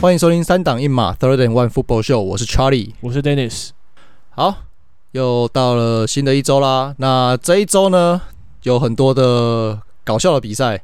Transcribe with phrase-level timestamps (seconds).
[0.00, 3.68] 欢迎收听三档一码 Third and One Football Show，我是 Charlie，我是 Dennis。
[4.30, 4.54] 好，
[5.12, 6.94] 又到了新的一周啦。
[6.96, 8.22] 那这一周呢，
[8.62, 10.80] 有很多的搞笑的比赛，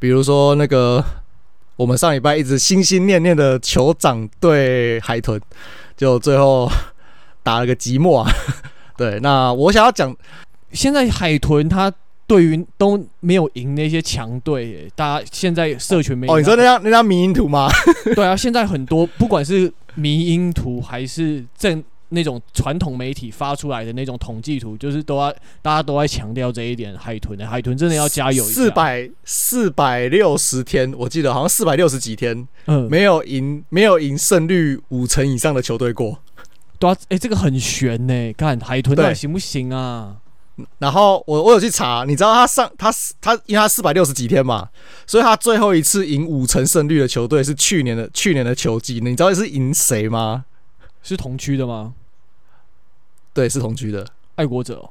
[0.00, 1.04] 比如说那个
[1.76, 5.40] 我们上礼拜一直心心念念的酋长对海豚，
[5.96, 6.68] 就最后
[7.44, 8.28] 打了个寂寞啊。
[8.98, 10.12] 对，那我想要讲，
[10.72, 11.92] 现在海豚它。
[12.26, 17.68] 对于都没有赢那些强队，大家现在社群媒体哦，你说那张那张迷因图吗？
[18.16, 26.96] 对啊，现在很多不管是迷因图还是正那种传统媒体发出来的那种统计图，就是都要大家都在强调这一点。
[26.96, 28.44] 海豚的海豚真的要加油！
[28.44, 36.18] 四百四百六十天，我记得好像四百六十几天，嗯，没有赢没有赢胜率五成以上的球队过。
[36.78, 40.16] 对啊，哎，这个很悬呢，看海豚到底行不行啊？
[40.78, 44.68] 然后我我有去查，你知道他上他他因为他四百六十几天嘛，
[45.06, 50.44] 所以他最后一次赢五成胜率的球队是去年的去年的球季，你知道是赢谁吗？
[51.02, 51.94] 是同区的吗？
[53.34, 54.06] 对，是同区的。
[54.36, 54.90] 爱国者哦，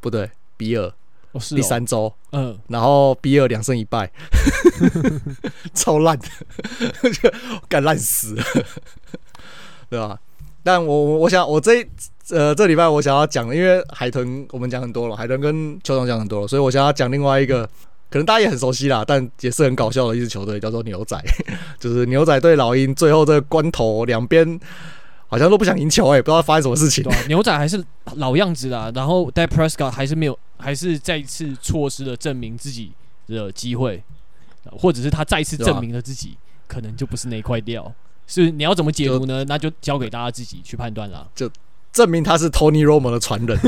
[0.00, 0.92] 不对，比尔
[1.32, 1.56] 哦是哦。
[1.56, 4.10] 第三周，嗯，然后比尔两胜一败，
[5.74, 6.18] 超烂。
[6.18, 6.28] 的，
[7.68, 8.34] 干烂死。
[8.34, 8.44] 了，
[9.88, 10.20] 对吧？
[10.62, 11.86] 但我我我想我这
[12.30, 17.66] 呃这礼拜我想要讲，因为海豚我们讲很多了，海豚跟酋长讲很多了，所以我想要讲另外一个，
[18.08, 21.20] 可能大家也很熟悉啦，但也是很搞笑的一支球队，叫做牛仔，
[21.78, 24.58] 就是牛仔对老鹰，最后这个关头两边
[25.26, 27.04] 好像都不想赢球，哎，不知道发生什么事情。
[27.28, 32.92] 牛仔还是老样子啦，然后 Dak Prescott 还是没有，还是再一次错失了证明自己
[33.26, 34.02] 的机会，
[34.70, 37.92] 或者是他再一次证明了自己，可能就不是那块料。
[38.26, 39.44] 是你要怎么解读呢？
[39.44, 41.28] 那就交给大家自己去判断了。
[41.34, 41.50] 就
[41.94, 43.58] 证明他是 Tony Romo 的传人，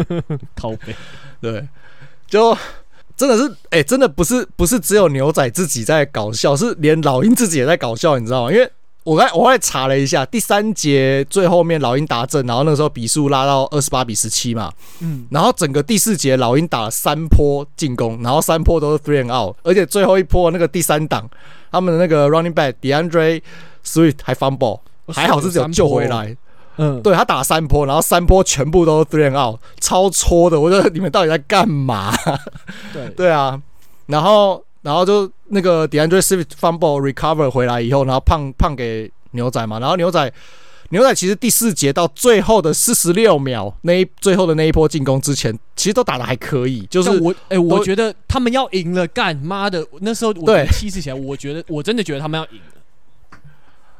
[0.54, 0.94] 靠北。
[1.40, 1.66] 对，
[2.28, 2.54] 就
[3.16, 8.52] 真的是哎、欸，真的不是不是只有牛仔自己在搞笑，是连老鹰自己也在搞笑，你知道吗？
[8.52, 8.70] 因为
[9.04, 21.26] 我刚我刚才查了一下，第三节最后面老鹰打正，然后那个时候比数拉到二十八比十七嘛，嗯，然后整个第四节老鹰打了三波进攻，然后三波都是 three and out，而且最后一波那个第三档，
[21.70, 23.40] 他们的那个 running back DeAndre。
[23.86, 26.36] Swift 还 fumble，还好是只有救回来。
[26.78, 30.60] 嗯，对他打三波，然后三波全部都 three and out，超搓的。
[30.60, 32.12] 我觉得你们到底在干嘛？
[32.92, 33.60] 对 对啊，
[34.06, 39.78] 然后然后就那个 DeAndre Swift fumble recover 回来以后，然后胖胖给牛仔嘛。
[39.80, 40.32] 然后牛仔
[40.90, 46.86] 牛仔其实第四节到最后的四十六秒那一最后的那一波进攻之前，其实都打的还可以。
[46.90, 49.84] 就是我哎、欸，我觉得他们要赢了，干妈的！
[50.00, 52.60] 那时候我气势起来，我觉得我真的觉得他们要赢。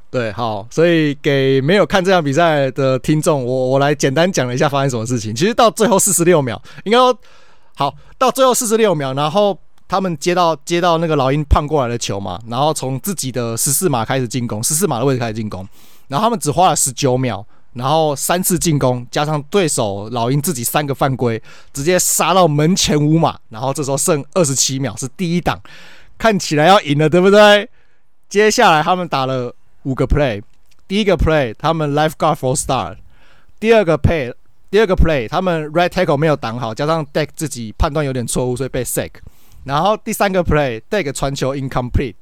[0.09, 5.35] 对，好，所以给没有看这场比赛的听众，我我来简单讲了一下发生什么事情。
[5.35, 7.15] 其实到最后四十六秒，应该说
[7.75, 15.69] 好，到最后四十六秒，然后他们接到接到那个老鹰胖过来的球嘛，然后从自己的十四码开始进攻，十四码的位置开始进攻，
[16.09, 21.43] 然后他们只花了十九秒，然后三次进攻加上对手老鹰自己三个犯规，
[21.75, 25.61] 直接杀到门前五码，然后这时候剩二十七秒是第一档，
[26.17, 27.69] 看起来要赢了，对不对？
[28.31, 29.55] 接下来他们打了。
[29.87, 30.43] 五个 play，
[30.89, 32.97] 第一个 play 他们 lifeguard false start，
[33.61, 34.35] 第二个 play
[34.69, 39.11] 第二个 play 他们 right tackle 没有挡好，加上 deck 自己判断有点错误，所以被 sack。
[39.63, 42.17] 然后第三个 play deck 传球 incomplete，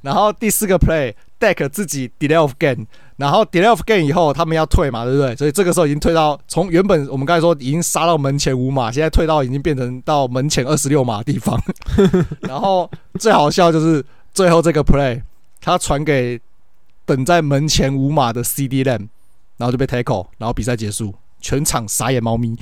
[0.00, 2.86] 然后第四个 play deck 自己 delay of gain
[3.18, 5.36] 然后 delay of gain 以后他们要退嘛，对不对？
[5.36, 11.60] 所以这个时候已经退到从原本我们刚才说已经杀到门前五码，现在退到已经变成到门前二十六码的地方。
[12.40, 14.02] 然后最好笑就是
[14.32, 15.20] 最后这个 play
[15.60, 16.40] 他传给。
[17.06, 19.08] 等在门前五码的 CeeDee Lamb，
[19.56, 22.56] 然后就被 tackle，然后比赛结束，全场傻眼猫咪，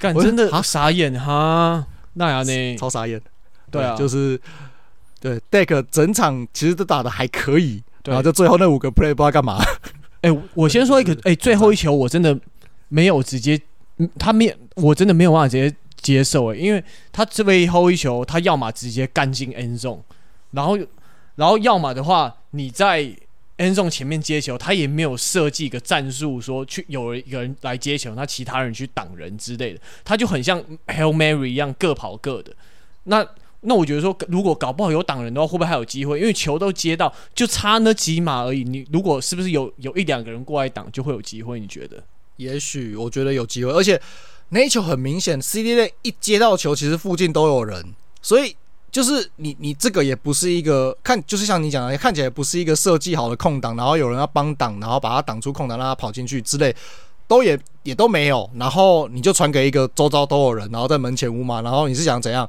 [0.00, 2.76] 干 真的傻眼哈，那样呢？
[2.76, 3.22] 超傻眼，
[3.70, 4.38] 对啊，就是
[5.20, 9.58] 对 Deck 整场其实都打的还可以，然后就最后那五个 play 不知道干嘛。
[10.22, 12.36] 哎、欸，我先说一个，哎、欸，最后一球我真的
[12.88, 13.60] 没有直接，
[14.18, 20.00] 他没，我真的没有办法直接接受哎、欸，因为他这最后一球，他要么直接干进 end zone，
[20.50, 20.76] 然后，
[21.36, 23.16] 然后要么的话你在。
[23.62, 32.52] End zone 前面接球，他也没有设计一个战术，说去有一个人来接球，那其他人去挡人之类的，他就很像 Hail Mary 一样各跑各的。
[33.04, 33.24] 那
[33.60, 36.18] 那我觉得说，如果搞不好有挡人的话，会不会还有机会？
[36.18, 38.64] 因为球都接到，就差那几码而已。
[38.64, 41.60] 你如果是不是有有一两个人过来挡，就会有机会？
[41.60, 42.02] 你觉得？
[42.38, 44.00] 也许我觉得有机会，而且
[44.48, 48.56] 那一球很明显，CeeDee 一接到球，其实附近都有人，所以。
[48.92, 56.76] 就是你，你这个也不是一个看，就是像你讲的，看起来不是一个设计好的空档，然后有人要帮挡，然后把他挡出空档，让他跑进去之类，
[57.26, 58.48] 都也也都没有。
[58.56, 62.46] 然后你就传给一个周遭都有人，然后在门前五码，然后你是想怎样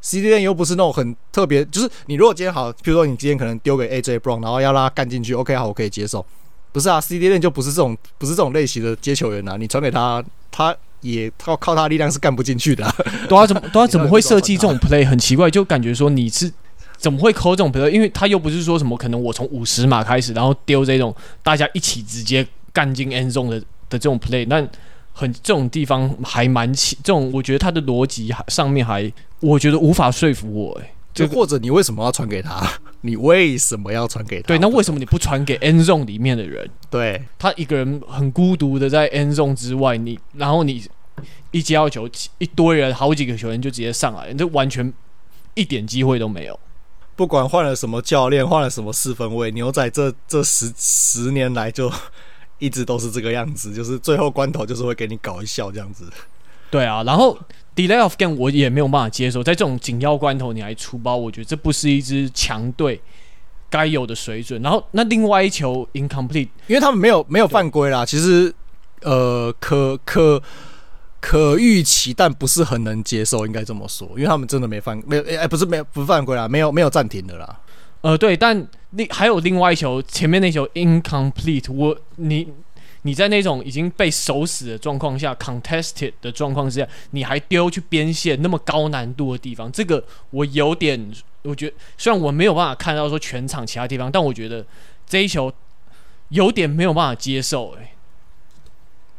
[0.00, 6.24] ？CD Lamb 又不是那种很特别，就是你如果今天好，比如说你今天可能丢给 AJ Brown，然后要让他干进去，OK 好，我可以接受。
[6.70, 10.22] 不是啊，CD Lamb 就不是这种，不是这种类型的接球员啊，你传给他，
[10.52, 12.94] 他也靠靠他力量是干不进去的、啊。
[13.28, 15.06] 对啊，怎么 对啊，怎么会设计这种 play？
[15.06, 16.52] 很奇怪，就感觉说你是
[16.96, 17.88] 怎么会抠这种 play？
[17.90, 24.66] 因为他又不是说什么可能我从五十码开始，然后丢这种大家一起直接干进 end zone 的的这种 play，那。
[25.12, 30.92] 很这种地方还蛮奇，这种我觉得他的逻辑上面还，我觉得无法说服我哎、欸。
[31.26, 32.66] 就或者你为什么要传给他？
[33.02, 34.48] 你为什么要传给他？
[34.48, 36.68] 对，那为什么你不传给 end zone 里面的人？
[36.90, 40.84] 对，他一个人很孤独的在 end zone 之外，你然后你
[41.50, 42.08] 一接到球，
[42.38, 44.92] 一堆人好几个球员就直接上来，这完全
[45.54, 46.58] 一点机会都没有。
[47.16, 51.92] 不管换了什么教练，换了什么四分位，牛仔这这十十年来就。
[52.60, 56.04] 一直都是这个样子，就是最后关头就是会给你搞一笑这样子。
[56.70, 57.34] 对啊，然后
[57.76, 63.00] delay of game 我也没有办法接受，在这种紧要关头你还出包，我觉得这不是一支强队
[63.68, 64.60] 该有的水准。
[64.62, 68.52] 然后那另外一球 incomplete，因为他们没有没有犯规啦，其实
[69.02, 70.42] 呃可可
[71.20, 77.60] 可预期，但不是很能接受，应该这么说，因为他们真的没犯没有哎、欸、不是没有不犯规啦，没有没有暂停的啦。
[78.02, 82.48] 呃，对，但另还有另外一球，前面那球 incomplete，我你
[83.02, 91.12] 你在那种已经被守死的状况下，contested 的状况之下，你还丢去边线那么高难度的地方，这个我有点，
[91.42, 94.64] 我觉得虽然我没有办法看到说全场其他地方，但我觉得
[95.06, 95.52] 这一球
[96.28, 97.94] 有点没有办法接受，哎，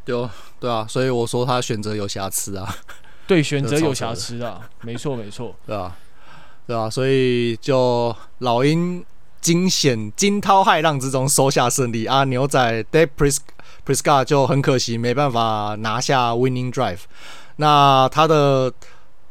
[0.05, 0.29] 对
[0.59, 2.77] 对啊，所以我说他选择有瑕疵啊，
[3.27, 5.97] 对，选择有瑕疵啊， 没错没错，对啊。
[6.67, 9.03] 对啊，所以就老鹰
[9.41, 12.23] 惊险惊涛骇浪之中收下胜利啊！
[12.25, 13.09] 牛仔 Dak
[13.85, 16.99] Prescott 就很可惜没办法拿下 Winning Drive。
[17.57, 18.71] 那他的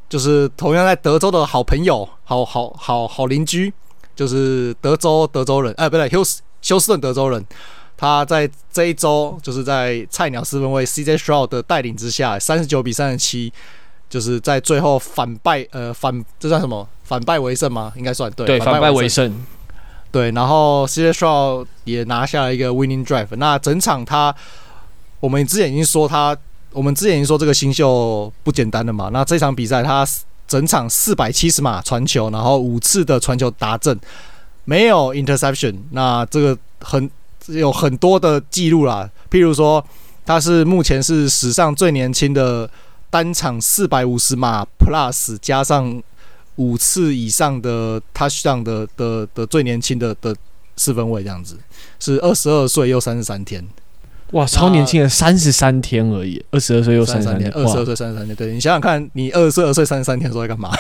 [0.08, 3.73] 就是同样在德州的好朋友，好好好好邻居，
[4.14, 7.44] 就是德州德州人，哎，不对，休斯休斯顿德州人。
[7.97, 13.53] 他在这一周就是在菜鸟四分卫 CJ Stroud 的带领之下，三十九比三十七。
[14.08, 16.85] 就是在最后反败，呃，反这算什么？
[17.05, 17.93] 反败为胜吗？
[17.94, 18.44] 应该算对。
[18.44, 19.32] 对，反败为胜。
[20.12, 23.29] 对，然后 CJ Stroud 也拿下了一个 winning drive。
[23.37, 24.35] 那整场他，
[25.21, 26.37] 我们之前已经说他，
[26.73, 29.11] 我们之前已经说这个新秀不简单的嘛。
[29.12, 30.07] 那这场比赛他
[30.49, 33.99] 整场四百七十码传球，然后五次的传球达阵，
[34.65, 35.77] 没有 interception。
[35.93, 37.11] 那这个很
[37.47, 39.85] 有很多的记录啦，譬如说
[40.27, 42.69] 他是目前是史上最年轻的。
[43.13, 46.01] 单场四百五十码 plus 加上
[46.56, 50.35] 五次以上的 touchdown 的的的最年轻的的
[50.76, 51.58] 四分卫这样子，
[51.99, 53.67] 是二十二岁又三十三天，
[54.32, 60.70] 哇，超年轻的三十三天而已，二十二岁又三十三天，二十二岁三十三天，对，你想想看，你二十二岁三十三天的时候在干嘛？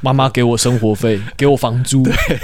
[0.00, 2.38] 妈妈给我生活费，给我房租， 对，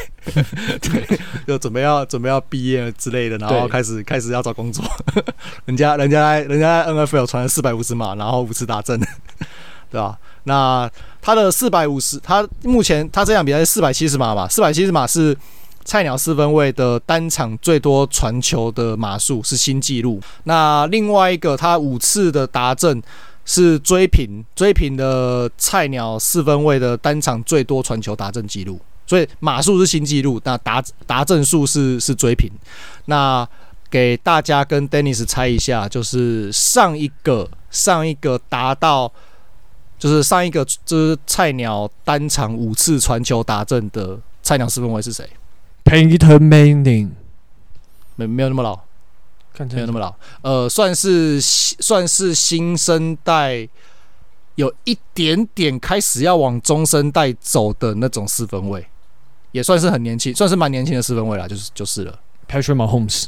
[0.80, 4.84] 对，就准备要准备要毕业之类的，然后开始开始要找工作。
[5.66, 8.98] 人家人家人家 NFL 传了四百五十码，然后五次达阵，
[9.88, 10.18] 对吧？
[10.44, 14.48] 那他的四百五十，他目前他这场比赛是四百七十码吧？
[14.48, 15.36] 四百七十码是
[15.84, 20.20] 菜鸟四分卫的单场最多传球的码数，是新纪录。
[20.44, 23.02] 那另外一个，他五次的达阵。
[23.46, 32.50] 是追平追平的菜鸟四分卫的单场最多传球达阵记录，所以码数是新纪录，那达达阵数是是追平。
[33.04, 33.46] 那
[33.90, 39.12] 给大家跟 Dennis 猜一下，就是上一个上一个达到，
[39.98, 45.28] 就是上一个就是菜鸟单场五次传球达阵的菜鸟四分卫是谁
[45.84, 47.10] ？Peyton Manning，
[48.16, 48.80] 没没有那么老。
[49.56, 53.68] 没有那么老，呃，算是算是新生代，
[54.56, 58.84] 有一点点开始要往中生代走的那种四分卫，
[59.52, 62.18] 也算是很年轻，算是蛮年轻的四分卫啦，就是就是了。
[62.48, 63.26] Patrick Mahomes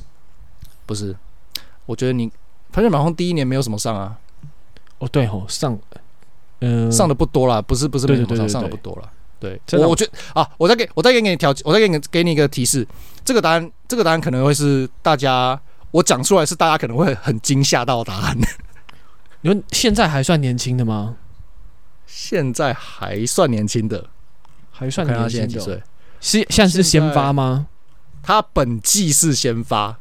[0.85, 1.15] 不是，
[1.87, 2.29] 我觉得你
[2.75, 4.19] Patrick Mahomes 第一年没有什么上啊。
[4.99, 5.79] 哦，对哦，上，
[6.61, 9.11] 嗯、呃，上的不多啦，不是不是没什么上，的不多啦。
[9.39, 12.87] 对，我我觉得啊，我再给我再给你条，我再给你给你一个提示，
[13.25, 15.61] 这个答案这个答案可能会是大家。
[15.93, 18.37] 我讲出来是大家可能会很惊吓到的答案。
[19.41, 21.17] 你们现在还算年轻的吗？
[22.07, 24.11] 现在还算年轻的，
[24.71, 25.83] 还算年轻的。
[26.21, 27.69] 是现在是先发吗？
[28.23, 29.99] 他本季是先发，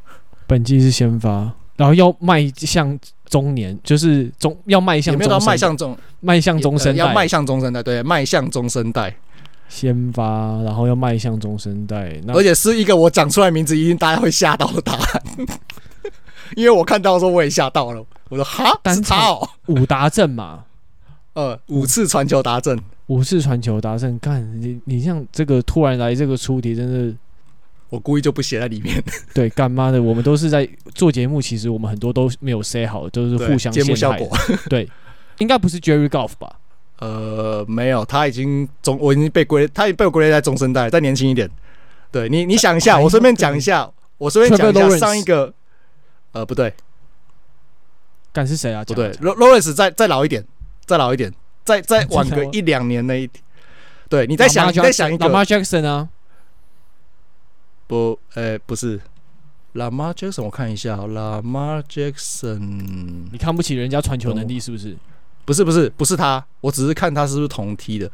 [0.47, 6.99] 本季是先发，然后要迈向中年，就是中要迈向，中没有到迈向中迈向中生代？
[6.99, 9.15] 要迈向中生代，对，迈向中生代。
[9.67, 15.23] 先发，然后要迈向中生代，而且是一个我讲出来名字一定大家会吓到的答案，
[16.55, 20.63] 因为我看到的时候我也吓到了，我说哈，单超五达阵嘛，
[21.33, 27.17] 呃，五次传球达阵，五次传球达阵，干你你像这个突然来这个出题，真的，
[27.95, 29.01] 我故意就不写在里面。
[29.33, 34.29] 对，干妈的，我们都是在做节目，其实我们很多都没有 say 好，都是互相节目效果。
[34.69, 34.87] 对，
[35.39, 36.59] 应该不是 Jerry Golf 吧？
[36.99, 41.49] 呃，没有，他已经中，我已经被归，他已经被我归类在中生代，再年轻一点。
[42.11, 45.53] 对你，你想一下，我顺便讲一下，我顺便讲一下上一个，
[46.31, 46.73] 呃，不对，
[48.31, 48.83] 敢是谁啊？
[48.85, 50.45] 不对，Lawrence 再再老一点，
[50.85, 51.33] 再老一点，
[51.65, 53.29] 再再晚个一两年那一，
[54.07, 56.07] 对你再想，你再想一个，Lamar Jackson 啊？
[57.87, 58.99] 不，呃，不是
[59.75, 64.97] ，Lamar Jackson，我看一下，Lamar Jackson，你看不起人家传球能力是不是？
[65.45, 68.11] 不是不是不是他，我只是看他是不是同梯的，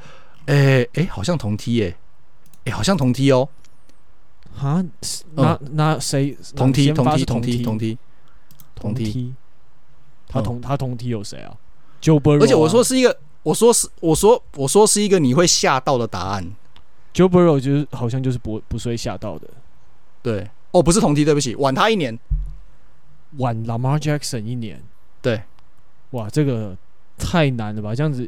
[0.47, 1.95] 哎、欸、哎、欸，好像同梯哎，
[2.65, 3.47] 哎，好像同梯哦，
[4.59, 4.83] 啊，
[5.35, 6.37] 那那谁？
[6.53, 7.97] 同梯同梯同梯同梯
[8.75, 9.33] 同梯，
[10.27, 11.55] 他同他同梯有谁啊
[12.01, 16.45] ？Joe Burrow，而且我说是一个，我说是我说我说是一个你会吓到的答案
[17.13, 19.47] ，Joe Burrow 就是好像就是不不是会吓到的，
[20.21, 22.17] 对，哦，不是同梯，对不起，晚他一年，
[23.37, 24.81] 晚 Lamar Jackson 一年，
[25.21, 25.41] 对，
[26.11, 26.77] 哇，这个。
[27.23, 27.93] 太难了吧？
[27.93, 28.27] 这样子，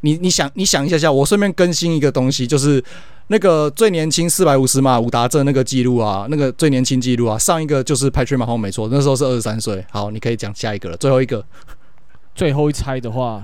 [0.00, 2.84] 你你想你想一下下，我顺便更新一个东西，就是
[3.28, 9.82] 那个最年轻四百五十码五达阵那个记录啊，那个最年轻记录啊，上一个就是 Patrick Mahomes 没错，那时候是二十三岁。
[9.90, 11.42] 好，你可以讲下一个了，最后一个，
[12.34, 13.42] 最后一猜的话，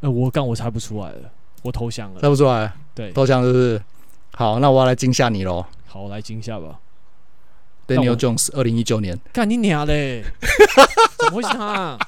[0.00, 1.30] 呃，我刚我猜不出来了，
[1.62, 3.82] 我投降了，猜不出来，对，投降是不是？
[4.34, 5.64] 好，那我要来惊吓你喽。
[5.86, 6.78] 好，来惊吓吧。
[7.86, 10.24] Daniel Jones，二零一九年，干你娘嘞！
[11.18, 11.98] 怎么会是他啊？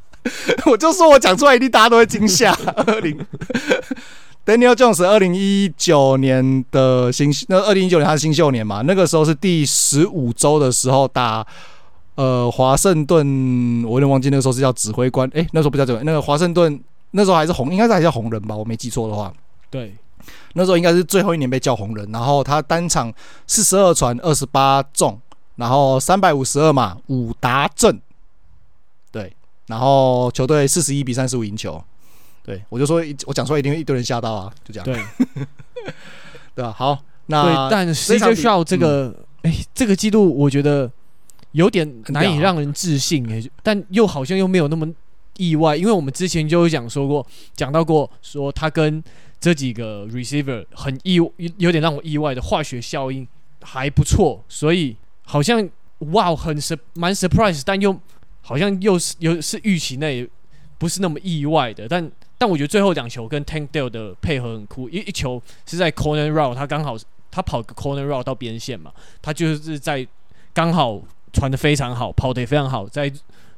[0.66, 2.52] 我就说我讲出来，一定大家都会惊吓。
[2.74, 3.18] 二零
[4.44, 8.82] Daniel Jones，二零一九年的新那二零一九年他是新秀年嘛？
[8.82, 11.46] 那个时候是第十五周的时候打
[12.16, 16.80] 呃华盛顿，我有点忘记那个时候是叫指挥官，诶、欸，那时候不叫指挥，那个华盛顿
[17.12, 18.56] 那时候还是红，应该是还叫红人吧？
[18.56, 19.32] 我没记错的话，
[19.70, 19.94] 对。
[20.52, 23.12] 那时候应该是最后一年被叫红人，然后他单场
[23.46, 25.18] 四十二传二十八中，
[25.56, 27.98] 然后三百五十二码五达阵，
[29.10, 29.32] 对，
[29.66, 31.82] 然后球队四十一比三十五赢球，
[32.44, 35.44] 对，我就说我讲出来一定一堆人吓到啊，就这样，对，
[36.54, 36.74] 对吧？
[36.76, 40.90] 好，那但 CJ Stroud 这个，哎、嗯欸，这个记录我觉得
[41.52, 44.86] 有点难以让人置信诶、欸，但又好像又没有那么
[45.40, 49.02] 意外，因为我们之前就有讲说过，讲到过说他跟。
[49.42, 51.14] 这几个 receiver 很意
[51.56, 53.26] 有点让我意外的化学效应
[53.62, 55.66] 还不错，所以好像
[56.12, 57.98] 哇很 sur 蛮 surprise，但又
[58.42, 60.28] 好像又是又是预期内
[60.76, 66.94] 不是那么意外的，但但我觉得最后两球跟 Tank Dell 的配合很酷，一一球是在 corner route，他刚好
[67.30, 68.92] 他跑个 corner route 到边线嘛，
[69.22, 70.06] 他就是在
[70.52, 71.00] 刚好
[71.32, 73.10] 传得非常好，跑得也非常好，在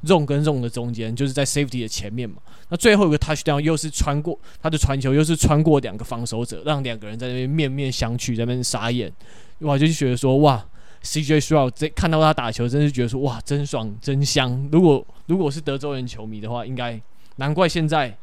[0.05, 2.37] zone 跟 zone 的中间，就是在 safety 的前面嘛。
[2.69, 9.11] 那最后一个 touchdown 又是穿过他的传球，又是穿过两个防守者，让两个人在那边面面相觑，在那边傻眼。
[9.59, 10.65] 哇，就觉得说哇
[11.03, 14.67] ，CJ Stroud 这看到他打球，真是觉得说哇，真爽，真香。
[14.71, 16.99] 如果如果是德州人球迷的话，应该
[17.35, 18.17] 难怪现在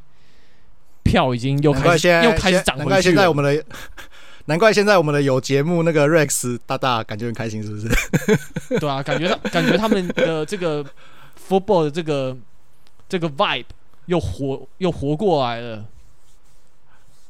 [1.03, 2.89] 票已经又开始又开始涨回去了。
[2.89, 3.65] 难怪现在我们的
[4.47, 7.89] 难怪现在我们的有节目那个 Rex 大大感觉很开心，是不是？
[8.81, 10.85] 对啊，感觉他感觉他们的这个。
[11.51, 12.37] Football 的这个
[13.09, 13.65] 这个 vibe
[14.07, 15.85] 又活又活过来了，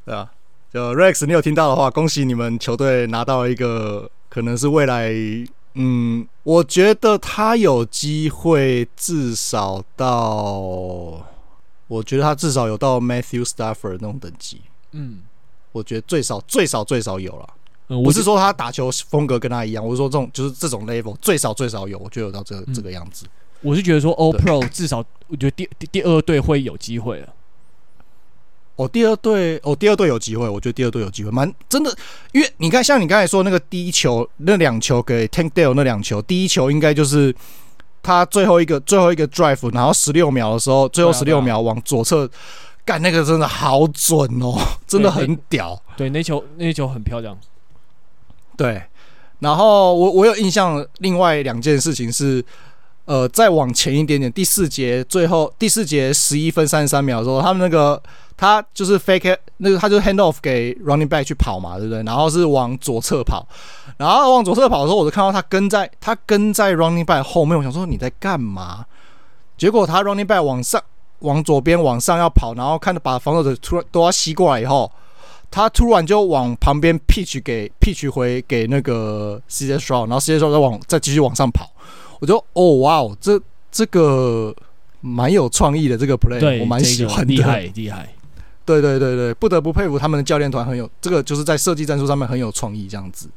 [0.04, 0.30] 对啊，
[0.70, 5.10] 就 Rex，你有听到的话，恭喜你们球队拿到一个可能是未来，
[5.72, 11.24] 嗯，我觉得他有机会至少到，
[11.88, 14.60] 我觉得他至少有到 Matthew Stafford 那种等级，
[14.92, 15.22] 嗯，
[15.72, 17.48] 我觉得最少最少最少有了，
[17.88, 23.24] 嗯，不是说他打球风格跟他一样，我是说这种就是这种 level 最少最少有，我觉得有到这个、嗯、这个样子。
[23.62, 27.28] 我是觉得说，All Pro 至少我觉得第第第二队会有机会了。
[28.76, 31.94] 哦，第二队哦，第二队有机会，我觉得第二队有机会，蛮真的。
[32.32, 37.34] 因为你看，像你刚才说那个第一球那两球给 Tank Dale 那两球，第一球应该就是
[38.02, 42.26] 他最后一个最后一个 drive，然后十六秒的时候，最后十六秒往左侧
[42.86, 45.78] 干那个真的好准哦， 真的很屌。
[45.98, 47.38] 对，对那球那球很漂亮。
[48.56, 48.82] 对，
[49.40, 52.42] 然后我我有印象，另外两件事情是。
[53.06, 58.00] 呃，再往前一点点，第四节最后第四节十一分三十三秒的时候，他们那个
[58.36, 62.02] 他就是 fake 那个他就 hand off 给 running back 去跑嘛，对不对？
[62.04, 63.44] 然后是往左侧跑，
[63.96, 68.84] 然后往左侧跑的时候，我就看到他跟在他跟在 running back 后面，我想说你在干嘛？
[69.58, 70.80] 结果他 running back 往上
[71.20, 74.90] 往左边往上要跑，然后看着把防守者突然都要吸过来以后，
[75.50, 81.68] 他突然就往旁边 pitch 给 pitch 回给那个 CJ Stroud，然后 CJ Stroud 再往再继续往上跑。
[82.20, 83.40] 我就哦哇哦，这
[83.72, 84.54] 这个
[85.00, 88.08] 蛮有创意的这个 play，我蛮喜欢的，厉害厉害。
[88.64, 93.28] 对对对对，不得不佩服他们的教练团很有这个，就是在设计战术上面很有创意这样子，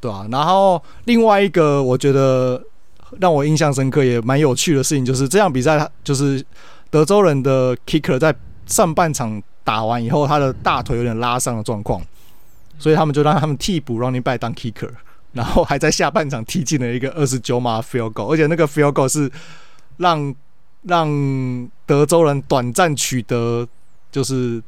[0.00, 2.62] 对啊，然后另外一个我觉得
[3.18, 6.42] 让我印象深刻也蛮有趣的事情，就是这场比赛，就是
[6.88, 8.34] 德州人的 kicker 在
[8.64, 12.00] 上半场打完以后，他的大腿有点拉伤的状况，
[12.78, 14.88] 所以他们就让他们替补 running back 当 kicker，
[15.32, 19.30] 然后还在下半场踢进了一个二十九码 field goal，而且那个 field goal 是
[19.96, 20.34] 让
[20.82, 23.68] 让德州人短暂取得。
[24.12, 24.60] 就是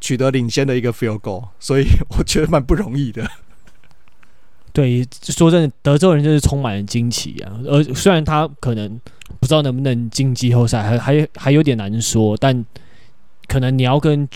[0.00, 1.84] 取得领先的一个 field goal，所以
[2.16, 3.30] 我觉得蛮不容易的。
[4.72, 7.60] 对，说真的，德州人就是充满了惊奇啊。
[7.66, 8.98] 而虽然他可能
[9.38, 12.64] 不知道能不能进季后赛，还还还有点难说，但
[13.46, 14.26] 可能你要跟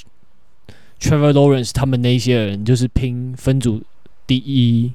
[1.00, 3.83] Trevor Lawrence 他们那些人就是拼分组
[4.26, 4.93] 第一，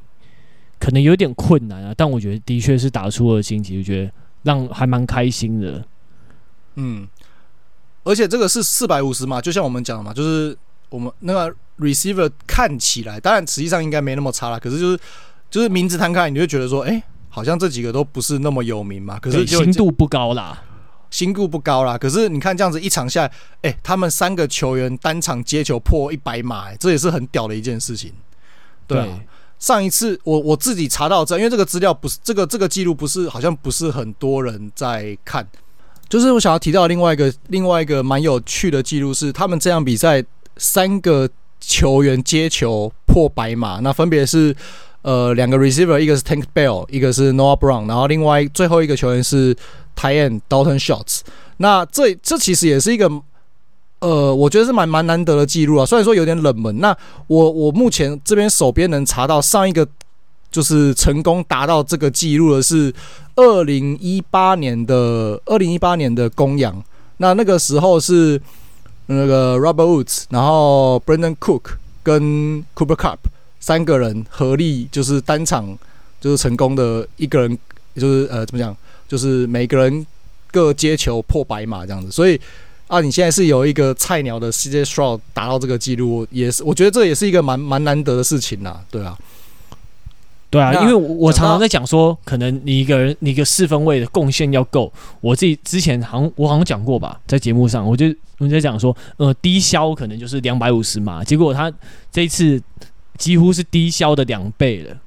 [0.79, 1.93] 可能有点困难啊。
[1.95, 4.11] 但我觉得的确是打出了惊奇，我觉得
[4.43, 5.85] 让还蛮开心的。
[6.75, 7.07] 嗯。
[8.05, 10.57] 而且这个是四百五十码，就像我们讲的嘛，就是
[10.89, 14.57] 我们那个 receiver 看起来，当然实际上应该没那么差啦。
[14.57, 14.99] 可是就是
[15.51, 19.19] 就是名字摊开，你就会觉得说，哎、欸，好像这几个都不是那么有名嘛。
[19.19, 20.63] 可是心度不高啦，
[21.11, 21.97] 心度不高啦。
[21.97, 23.27] 可是你看这样子一场下来，
[23.63, 28.13] 哎、欸，他们三个球员单场接球破一百码，哎，这也是很屌的一件事情。
[28.87, 29.27] 对，啊、对，
[29.59, 35.45] 上一次我我自己查到这，因为这个资料不是这个这个记录不是好像不是很多人在看。
[36.07, 40.23] 就是我想要提到另外一个另外一个蛮有趣的记录是，他们这场比赛
[40.57, 44.55] 三个球员接球破百码，那分别是
[45.03, 49.53] 呃两个 receiver，一个是 Tank Bell，一个是 Noah Brown，然后另外最后一个球员是
[49.95, 51.19] Tight End Dalton Shots。
[51.57, 53.07] 那这这其实也是一个
[53.99, 56.79] 呃，我觉得是蛮蛮难得的记录啊，虽然说有点冷门。
[56.79, 56.95] 那
[57.27, 59.87] 我我目前这边手边能查到上一个。
[60.51, 62.91] 就是成功达到这个记录的是
[63.35, 66.83] 二零一八年的二零一八年的公羊，
[67.17, 68.41] 那那个时候是
[69.05, 73.17] 那个 Robert Woods，然后 Brandon Cook 跟 Cooper Cup
[73.59, 75.77] 三个人合力，就是单场
[76.19, 77.55] 就是成功的一个人，
[77.95, 78.75] 就是呃怎么讲，
[79.07, 80.03] 就是每个人
[80.49, 82.09] 各接球破百码这样子。
[82.09, 82.41] 所以
[82.89, 89.17] 啊，你现在是有一个菜鸟的 CJ Stroud 达到这个记录，也是我觉得这也是一个蛮蛮难得的事情呐，对啊。
[90.51, 94.91] 对啊，因为我常常在讲说，可能你一个人，你一个四分位的贡献要够。
[95.21, 98.07] 我自己之前好像我好像讲过吧，在节目上，我就
[98.39, 101.71] 我就在讲说，呃，低消可能就是两百五十码，结果他
[102.11, 102.59] 这一次
[103.15, 104.97] 几乎是低消的两倍了。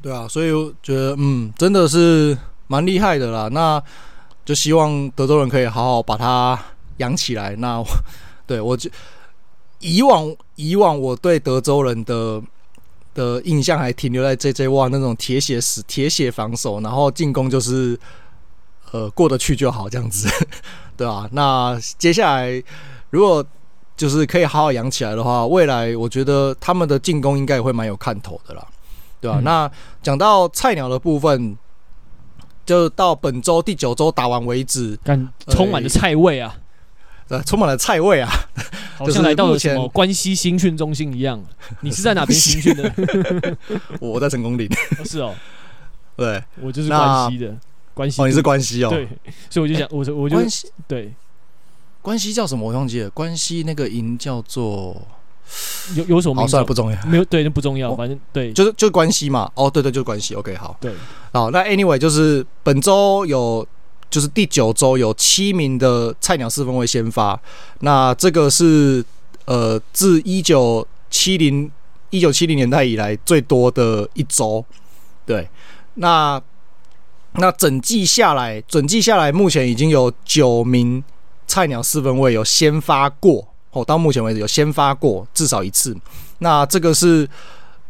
[0.00, 3.50] 对啊，所以我觉得，嗯，真的是蛮厉害的啦。
[3.52, 3.82] 那
[4.48, 6.58] 就希望德州人可以好好把它
[6.96, 7.54] 养起来。
[7.56, 7.84] 那
[8.46, 8.88] 对我就
[9.80, 12.42] 以往以往我对德州人的。
[13.14, 17.98] 的印象还停留在 JJ Watt 那种铁血死铁血防守，然后进攻就是
[18.92, 20.28] 呃过得去就好这样子，
[20.96, 21.28] 对吧、啊？
[21.32, 22.62] 那接下来
[23.10, 23.44] 如果
[23.96, 28.64] 就是可以好好养起来的话，未来我觉得他们的进攻应该也会蛮有看头的啦，
[29.20, 29.40] 对吧、啊？
[29.40, 31.58] 嗯、那讲到菜鸟的部分，
[32.68, 36.54] 就到本周第九周打完为止，感充满了菜味啊。
[37.28, 38.28] 呃，充满了菜味啊，
[38.96, 41.42] 好像来到了什么关西新训中心一样。
[41.80, 43.56] 你是在哪边新训的？
[44.00, 44.68] 我在成功岭。
[45.02, 45.34] 是哦，
[46.14, 47.56] 对，我就是关西的。
[47.94, 48.90] 关西哦，你是关西哦。
[48.90, 49.08] 对，
[49.48, 51.12] 所以我就想，我就我就关西对，
[52.02, 52.68] 关西叫什么？
[52.68, 53.08] 我忘记了。
[53.10, 55.00] 关西那个营叫做
[55.94, 56.42] 有有什么？
[56.42, 56.98] 好，算了，不重要。
[57.06, 57.94] 没有，对，那不重要。
[57.94, 59.50] 反正对，就是就是关系嘛。
[59.54, 60.34] 哦，对对，就是关系。
[60.34, 60.76] OK，好。
[60.80, 60.92] 对，
[61.32, 63.66] 好，那 Anyway，就是本周有。
[64.10, 67.38] 就是第九周有七名的菜鸟四分卫先发，
[67.80, 69.04] 那这个是
[69.44, 71.70] 呃自一九七零
[72.08, 74.64] 一九七零年代以来最多的一周，
[75.26, 75.46] 对，
[75.96, 76.40] 那
[77.32, 81.04] 那整季下来，整季下来目前已经有九名
[81.46, 85.96] 菜鸟四分卫有先发过哦，到目前为止有先发过至少一次，
[86.38, 87.28] 那这个是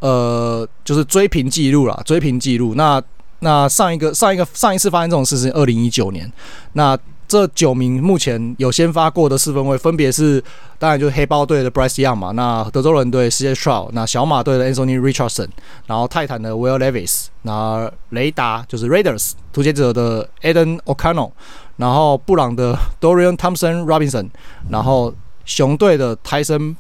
[0.01, 3.03] 呃就是追平记录啦，追平记录那。
[3.41, 6.29] 那上一个上一个上一次发生这种事是二零一九年，
[6.73, 10.43] 那这九名目前有先发过的四分卫分别是，
[10.77, 15.47] 当然就是黑豹队的 Bryce Young 嘛，那德州人队 CJ Stroud，那小马队的 Anthony Richardson，
[15.87, 21.31] 然后泰坦的 Will Levis，然后雷达就是 Raiders 突击者的 Aden O'Connell，
[21.77, 24.31] 然后布朗的 Dorian Thompson Robinson，
[24.69, 25.15] 然后
[25.49, 26.77] 熊队的 Tyson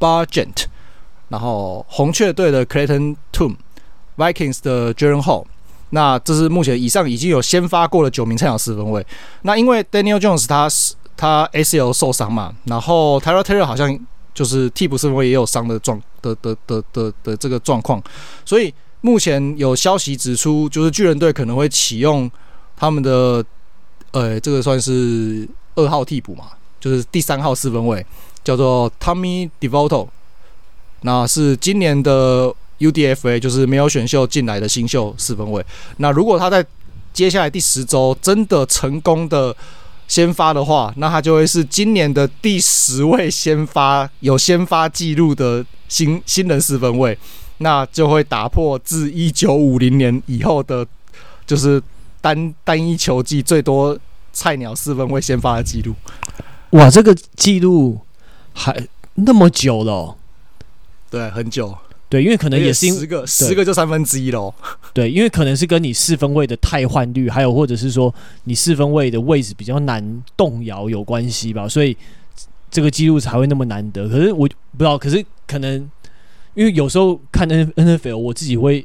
[0.00, 0.64] Bagent，
[1.28, 5.44] 然后红雀队的 Clayton Tune，Vikings 的 j e r e n Hall。
[5.90, 9.06] 那这是目前以上已经有先发过的九名菜鸟四分卫。
[9.42, 13.98] 那因为 Daniel Jones 他是他 ACL 受伤嘛，然后 Tyrod Taylor 好像
[14.32, 18.02] 就是替补四分卫也有伤的状的的的的的这个状况，
[18.46, 22.30] 所以目前有消息指出，就是巨人队可能会启用
[22.76, 23.44] 他们的
[24.12, 26.44] 呃，这个算是二号替补嘛，
[26.80, 28.04] 就是第三号四分卫，
[28.42, 30.08] 叫做 Tommy DeVoto，
[31.02, 35.64] 那是今年的 UDFA，就是没有选秀进来的新秀四分卫。
[35.98, 36.64] 那如果他在
[37.12, 39.54] 接下来第十周真的成功的
[40.08, 47.16] 先发的话，那他就会是今年的第十位先发有先发记录的新新人四分卫，
[47.58, 50.86] 那就会打破自一九五零年以后的，
[51.46, 51.82] 就是
[52.20, 53.98] 单单一球季最多
[54.32, 55.94] 菜鸟四分卫先发的记录。
[56.70, 57.98] 哇，这个记录
[58.52, 58.76] 还
[59.14, 60.16] 那么久了哦？
[61.10, 61.76] 对，很久。
[62.08, 64.52] 对，因为可能也是十个，十个就三分之一喽。
[64.92, 68.12] 对，因为可能是跟你四分位的汰换率，还有或者是说
[68.44, 71.96] 你四分位的位置比较难动摇有关系吧，所以
[72.68, 74.08] 这个记录才会那么难得。
[74.08, 75.88] 可是我不知道，可是可能
[76.54, 78.84] 因为有时候看 N N F L，我自己会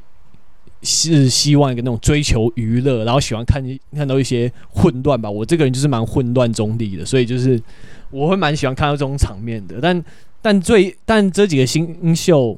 [0.86, 3.62] 是希望一个那种追求娱乐，然后喜欢看
[3.94, 5.30] 看到一些混乱吧。
[5.30, 7.60] 我这个人就是蛮混乱中立的，所以就是
[8.12, 9.80] 我会蛮喜欢看到这种场面的。
[9.82, 10.06] 但
[10.42, 12.58] 但最但这几个新秀。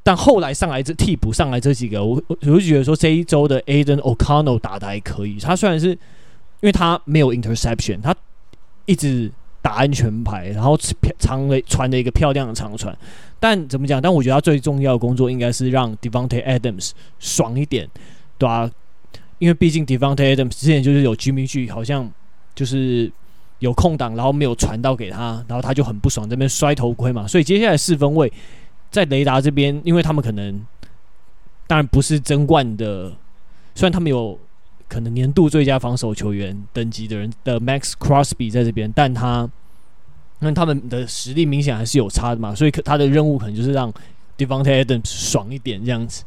[0.00, 5.38] 但后来上来这替补上来这几个，我我就觉得说这一周的 Aiden O'Connell 打的还可以。
[5.38, 5.98] 他虽然是因
[6.62, 8.16] 为他没有 interception，他
[8.86, 9.30] 一直
[9.68, 10.74] 打安全牌，然后
[11.18, 12.96] 长了传了一个漂亮的长传。
[13.38, 14.00] 但怎么讲？
[14.00, 17.86] 但我觉得他最重要的工作应该是让 Devante Adams 爽一点，
[18.38, 18.70] 对吧、啊？
[19.38, 22.10] 因为毕竟 Devante Adams 之前就是有 Jimmy G 好像
[22.54, 23.12] 就是
[23.58, 27.26] 有空档，然后没有传到给他，然后他就很不爽，这边摔头盔嘛。
[27.26, 28.32] 所以接下来四分卫。
[28.90, 30.64] 在雷达这边，因为他们可能
[31.66, 33.12] 当然不是争冠的，
[33.74, 34.38] 虽然他们有
[34.88, 39.48] 可能年度最佳防守球员等级的人的 Max Crosby 在这边，但他
[40.40, 43.92] 那他们的实力明显还是有差的嘛，所以可他的任务可能就是让
[44.36, 46.24] Devante Adams 爽一点这样子，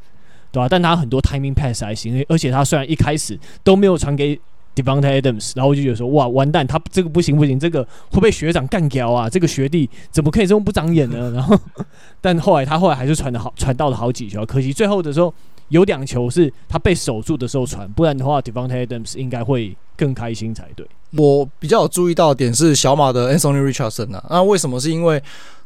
[0.51, 0.69] 对吧？
[0.69, 4.39] 但他很多 timing pass 还行，而且他虽然一开始都没有传给。
[4.73, 9.29] Devante Adams，然后我就觉得说，哇，完蛋，他这个不行不行，这个会被学长干掉啊！
[9.29, 11.29] 这个学弟怎么可以这么不长眼呢？
[11.31, 11.59] 然后，
[12.21, 15.31] 但后来他后来还是传的好，传到了好几球，可惜最后的时候
[15.71, 20.85] 有两球是他被守住的时候传，不然的话 d e v o n t Adams 应该会更开心才对。
[21.17, 24.79] 我比较有注意到的点是小马的 Anthony Richardson 啊，那为什么？
[24.79, 25.21] 是因为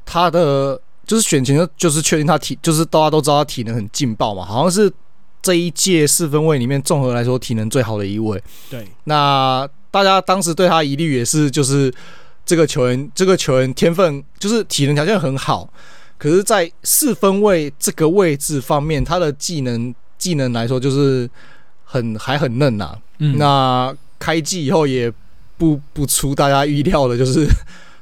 [0.05, 4.89] 他的就是选前就是确定他体，就是大家都知道他体能很劲爆嘛，好像是。
[5.41, 8.41] 这一届四分位里面，综合来说体能最好的一位。
[8.67, 11.93] 对，那大家当时对他疑虑也是，就是
[12.43, 15.71] 这个球员，这个球员天分就是体能条件很好，
[16.25, 21.29] 可是，在四分位这个位置方面，他的技能技能来说就是
[21.83, 22.97] 很还很嫩呐、啊。
[23.19, 25.13] 嗯，那开季以后也
[25.55, 27.47] 不不出大家预料的，就是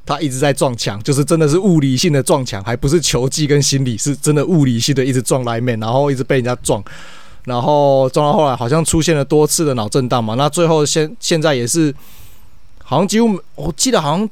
[0.06, 6.82] 他一直在撞墙，就是真的是物理性的撞墙，还不是球技跟心理，是真的物理性的一直撞来面，然后一直被人家撞。
[7.44, 10.36] 然后撞到后来，好像出现了多次的脑震荡嘛。
[10.36, 11.94] 那最后现现在也是，
[12.86, 14.30] 好像几乎我记得好像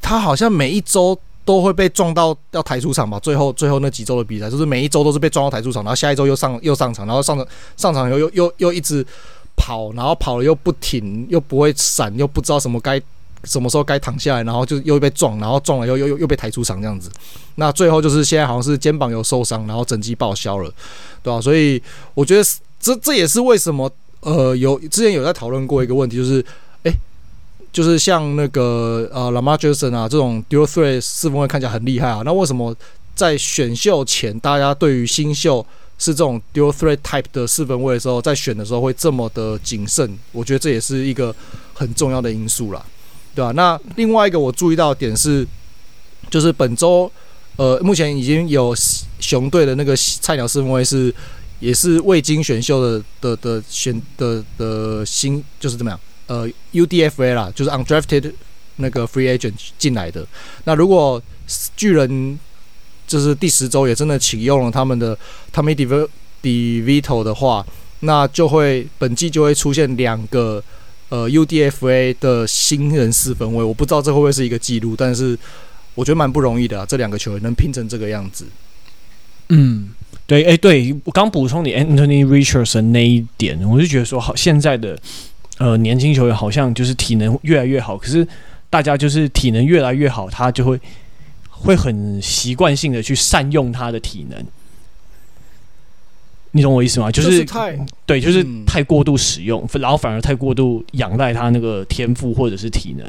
[0.00, 3.18] 他好像每一周都会被撞到要抬出场吧。
[3.20, 9.06] 最后最后那几周的比赛，就是每一周都是被撞到抬出场，然后下一周又上又上场，然后上场上场又又又又一直
[9.56, 13.00] 跑，然后跑了又不停，又不会闪，又不知道什么该。
[13.44, 17.10] 什么时候该躺下来，然后就又被撞，然后撞了又又又又被抬出场这样子。
[17.56, 20.72] 那最后就是现在好像是肩膀有受伤，然后整季报销了，
[21.24, 21.40] 对吧？
[21.40, 21.82] 所以
[22.14, 22.44] 我觉得
[22.78, 26.44] 这这也是为什么呃有之前有在讨论过一个问题，就是，
[27.72, 32.76] 就是像那个呃 Lamar Jackson 啊这种 Dual Threat 四分卫看起来很厉害啊，那为什么
[33.14, 35.64] 在选秀前大家对于新秀
[35.98, 40.18] 是这种 Dual Threat Type 的四分卫的时候，在选的时候会这么的谨慎？
[40.32, 41.34] 我觉得这也是一个
[41.72, 42.84] 很重要的因素啦。
[43.34, 43.52] 对吧、啊？
[43.52, 45.46] 那另外一个我注意到点是，
[46.28, 47.10] 就是本周，
[47.56, 48.76] 呃，目前已经有
[49.20, 51.14] 熊队的那个菜鸟四分卫是，
[51.58, 55.98] 也是未经选秀的的的选的的新，就是怎么样？
[56.32, 58.32] 呃，UDFA 啦，就是 undrafted
[58.76, 60.26] 那个 free agent 进来的。
[60.64, 61.22] 那如果
[61.76, 62.38] 巨人
[63.06, 65.18] 就是第十周也真的启用了他们的
[65.52, 65.74] Tommy
[66.42, 67.66] DeVito 的话，
[68.00, 70.62] 那就会本季就会出现两个。
[71.12, 75.38] 呃，UDFA 的新人四分卫，我不知道这会不会是一个记录，但是
[75.94, 78.46] 我觉得蛮不容易的啊，这两个球员能拼成这个样子。
[79.50, 79.90] 嗯，
[80.26, 84.98] 对，哎，对我刚补充你 Anthony Richardson 那一点，我就觉得说，好，现在的
[85.58, 88.26] 呃年轻球员好像就是体能越来越好，可是
[88.70, 90.80] 大家就是体能越来越好，他就会
[91.50, 94.44] 会很习惯性的去善用他的体能。
[96.54, 97.10] 你懂我意思吗？
[97.10, 103.06] 就是，就是太对，就是太过度使用，嗯，然后反而太过度仰赖他那个天赋或者是体能，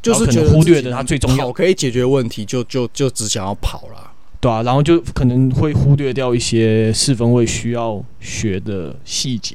[0.00, 4.10] 就是可能忽略了他最重要可以解决问题，就就就只想要跑了，
[4.40, 9.54] 对啊，然后就可能会忽略掉一些四分卫需要学的细节。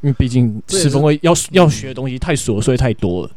[0.00, 3.30] 因为毕竟四分卫要要学的东西太琐碎太多了。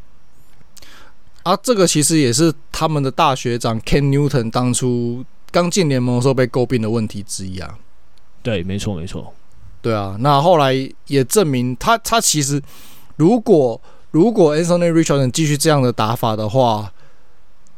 [1.42, 7.78] 啊，这个其实也是他们的大学长 Ken Newton 当初刚进联盟的时候被诟病的问题之一啊。
[8.42, 9.34] 对，没错，没错。
[9.80, 10.72] 对啊，那后来
[11.08, 12.62] 也证明他他其实
[13.16, 13.80] 如果
[14.12, 16.92] 如果 Anthony Richardson 继续这样的打法的话，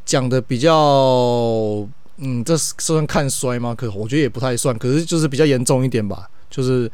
[0.04, 3.74] 讲的比较嗯，这算看衰吗？
[3.74, 6.28] 可我觉得也不太算，可是就是比较严重一点吧。
[6.50, 6.90] 就是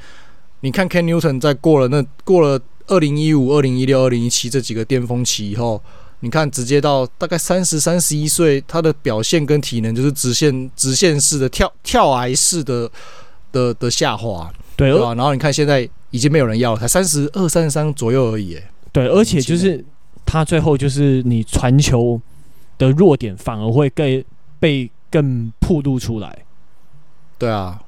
[0.61, 5.83] 你看 Ken Newton 在过了那过了二零一五、二零一六、二零一七这几个巅峰期以后。
[6.23, 12.90] 你看，直接到大概三十三十一岁，他的表现跟体能就是直线直线式的跳跳崖式的
[13.51, 15.14] 的的下滑，对，对吧？
[15.14, 18.61] 然后你看现在已经没有人要了，才三十二、三十三左右而已。
[18.92, 19.83] 对，而且就是
[20.27, 22.20] 他最后就是你传球
[22.77, 24.23] 的弱点反而会更
[24.59, 26.44] 被更暴露出来。
[27.38, 27.81] 对啊，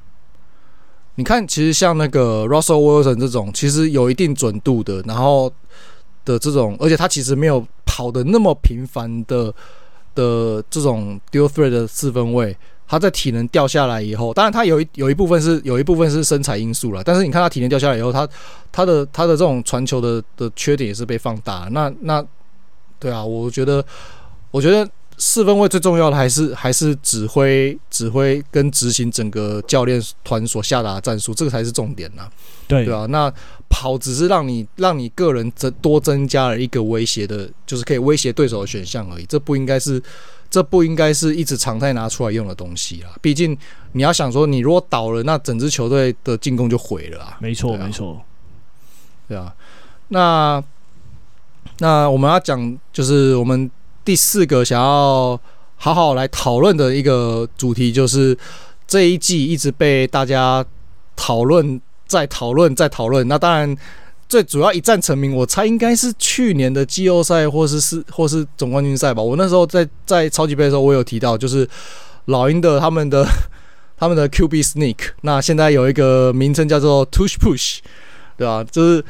[1.14, 5.52] 你看，其实像那个 Russell Wilson 这种，其实有一定准度的，然后
[6.24, 7.66] 的这种，而且他其实没有。
[7.84, 9.52] 跑的那么频繁的
[10.14, 12.56] 的这种 dual threat 的四分卫，
[12.88, 18.26] 他在体能掉下来以后，当然他有一有一部分是有一部分是身材因素了，但是你看他体能掉下来以后，他
[18.72, 21.68] 他的他的这种传球的的缺点也是被放大。
[21.70, 22.24] 那那
[22.98, 23.84] 对啊，我觉得
[24.50, 24.88] 我觉得。
[25.18, 32.32] 四分卫最重要的还是还是指挥、指挥跟执行整个教练团所下达的战术，这个才是重点呐、啊。
[32.66, 33.32] 对对啊，那
[33.68, 39.26] 跑只是让你让你个人增多增加了一个威胁的，就是可以威胁对手的选项而已。
[39.26, 40.02] 这不应该是
[40.50, 43.12] 这不应该是一直常态拿出来用的东西啊。
[43.20, 43.56] 毕竟
[43.92, 47.36] 你要想说，你如果倒了，那整支球队的进攻就毁了啊。
[47.40, 48.20] 没错，没错。
[49.28, 49.54] 对啊，
[50.08, 50.62] 那
[51.78, 53.70] 那我们要讲就是我们。
[54.04, 55.40] 第四个想要
[55.76, 58.36] 好好来讨论的一个主题，就是
[58.86, 60.64] 这一季一直被大家
[61.14, 63.26] 讨论、在讨论、在讨论。
[63.28, 63.76] 那当然，
[64.28, 69.22] 最主要一战成名，我猜应该是去年的季后赛，或是是 或是总冠军赛吧。
[69.22, 71.68] 我那时候在在超级杯的时候，我有提到，就是
[72.26, 73.24] 老鹰的他们的
[73.96, 74.96] 他们的 QB Sneak。
[75.20, 77.78] 那现在有一个名称叫做 Tush Push，
[78.36, 78.64] 对吧？
[78.64, 79.04] 就是。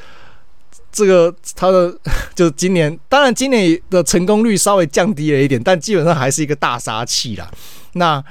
[0.92, 1.92] 这个他的
[2.36, 7.50] 就是今年，当然今年的成功率稍微降低了一点，但基本上还是一个大杀器啦。
[7.94, 8.22] 那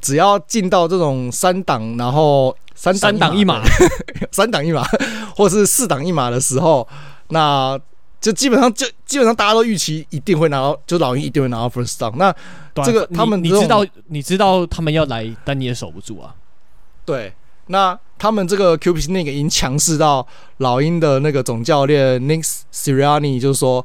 [0.00, 3.62] 只要进到这种三档，然后三档一码，
[4.30, 4.82] 三档一码，
[5.34, 6.86] 或是四档一码的时候，
[7.28, 7.78] 那
[8.20, 12.14] 就基本上就基本上大家都预期一定会拿到，就老鹰一定会拿到 first down。
[12.16, 12.34] 那
[12.84, 16.34] 这个他们你，你知道你知道他们要来，但你也守不住啊。
[17.04, 17.32] 对，
[17.70, 17.98] 那。
[18.22, 20.26] 他们这个 Q P Sneak 已经强势到
[20.58, 23.82] 老鹰的那个总教练 Nick Sirianni，就是说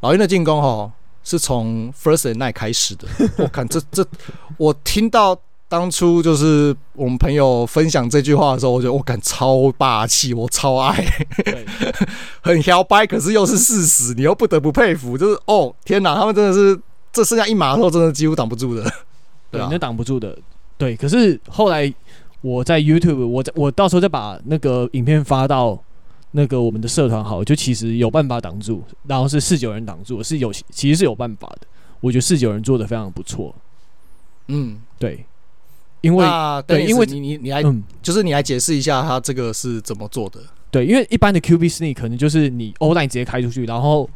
[0.00, 0.92] 老鹰的进攻哦
[1.24, 3.08] 是从 First Night 开始的。
[3.42, 4.06] 我看这这，
[4.58, 5.34] 我听到
[5.66, 11.02] 当初就是我们朋友分享这句话的时候，我觉得我感超霸气，我超爱，
[12.44, 15.16] 很摇摆，可是又是事实，你又不得不佩服。
[15.16, 16.78] 就是哦天哪，他们真的是
[17.10, 18.82] 这剩下一码的时候，真的几乎挡不住的，
[19.50, 20.36] 对啊，那挡不住的。
[20.76, 21.90] 对，可是后来。
[22.42, 25.80] 我在 YouTube，我在我到时候再把那个影片发到
[26.32, 31.66] 那个我们的社团好，就其实有办法挡住，然后是四九人挡住，是有其实是有办法的。
[32.00, 33.54] 我觉得四九人做的非常不错。
[34.48, 35.24] 嗯，对，
[36.00, 36.26] 因为
[36.66, 40.40] 对，因为你你你来，嗯，就是你来解释一下他这个是怎么做的。
[40.70, 44.10] 对，因为一般的 QB sneak 可能就是你 O line 直接开出去，然后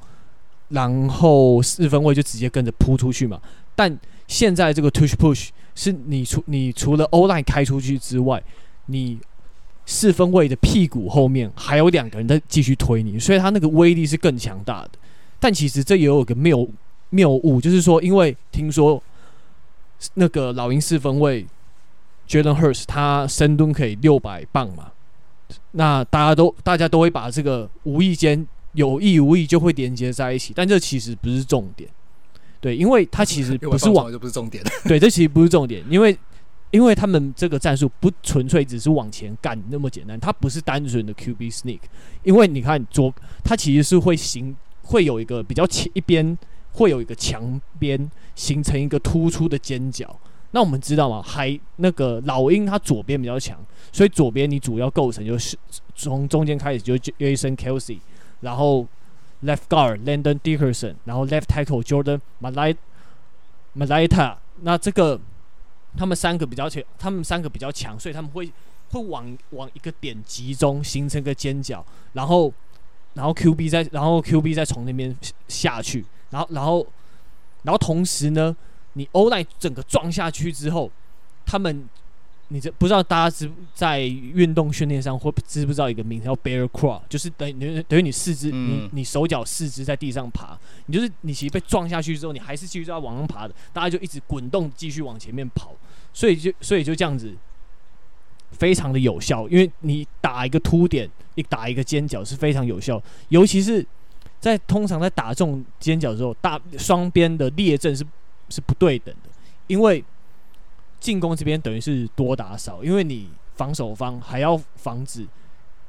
[0.71, 3.41] 然后四分位就直接跟着扑出去嘛。
[3.77, 5.51] 但现在这个 tush push。
[5.77, 8.43] 是你除你除了 O line 开出去之外，
[8.87, 9.19] 你
[9.85, 14.91] 四分卫的屁股后面还有两个人在继续推你，所以他那个威力是更强大的。
[15.39, 16.69] 但其实这也有个谬
[17.11, 19.01] 谬误，就是说，因为听说
[20.15, 21.47] 那个老鹰四分卫
[22.27, 24.91] Jalen Hurts 他深蹲可以六百磅嘛，
[25.73, 31.89] 那大家都大家都会把这个无意间有意无意就会连接在一起，但这其实不是重点。
[32.67, 34.61] 对，因为他其实不是往，就不是重点。
[34.89, 36.19] 对，这其实不是重点，因为
[36.73, 41.79] 因为他们这个战术不纯粹只是往前干那么简单，它不是单纯的 QB sneak。
[42.25, 46.37] 因为你看左，它其实是会形会有一个比较前一边
[46.73, 50.19] 会有一个墙边形成一个突出的尖角。
[50.51, 51.23] 那我们知道吗？
[51.23, 53.57] 还那个老鹰它左边比较强，
[53.93, 55.57] 所以左边你主要构成就是
[55.95, 57.99] 从中间开始就是 Jason Kelsey，
[58.41, 58.85] 然后。
[59.43, 62.21] Left guard Landon Dickerson，然后 Left tackle Jordan
[63.77, 65.21] Mailata，那这个
[65.97, 68.51] 他们三个比较强，他们三个比较强，所以他们会
[68.91, 72.53] 会往往一个点集中，形成个尖角，然后
[73.15, 75.15] 然后 QB 再然后 QB 再从那边
[75.49, 76.87] 下去，然后然后
[77.63, 78.57] 然后同时呢，
[78.95, 80.91] 你 O line 整个撞下去之后，
[81.45, 81.89] 他们
[82.49, 90.57] 你这不知道大家知在运动训练上会知不知道一个名字叫 bear crawl，就是等于等于你四肢，嗯、你你手脚四肢在地上爬，
[90.87, 95.75] 你就是你其实被撞下去之后，你还是继续在往上爬的，大家就一直滚动继续往前面跑，
[96.13, 97.35] 所以就所以就这样子，
[98.53, 103.85] 非常的有效，因为你打一个凸点，你打一个尖角是非常有效，尤其是
[104.39, 108.07] 在通常在打中尖角之后，大双边的列阵是
[108.51, 109.31] 是不对等的，
[109.67, 110.05] 因为。
[111.01, 115.27] 进攻这边等于是多打少，因为你防守方还要防止，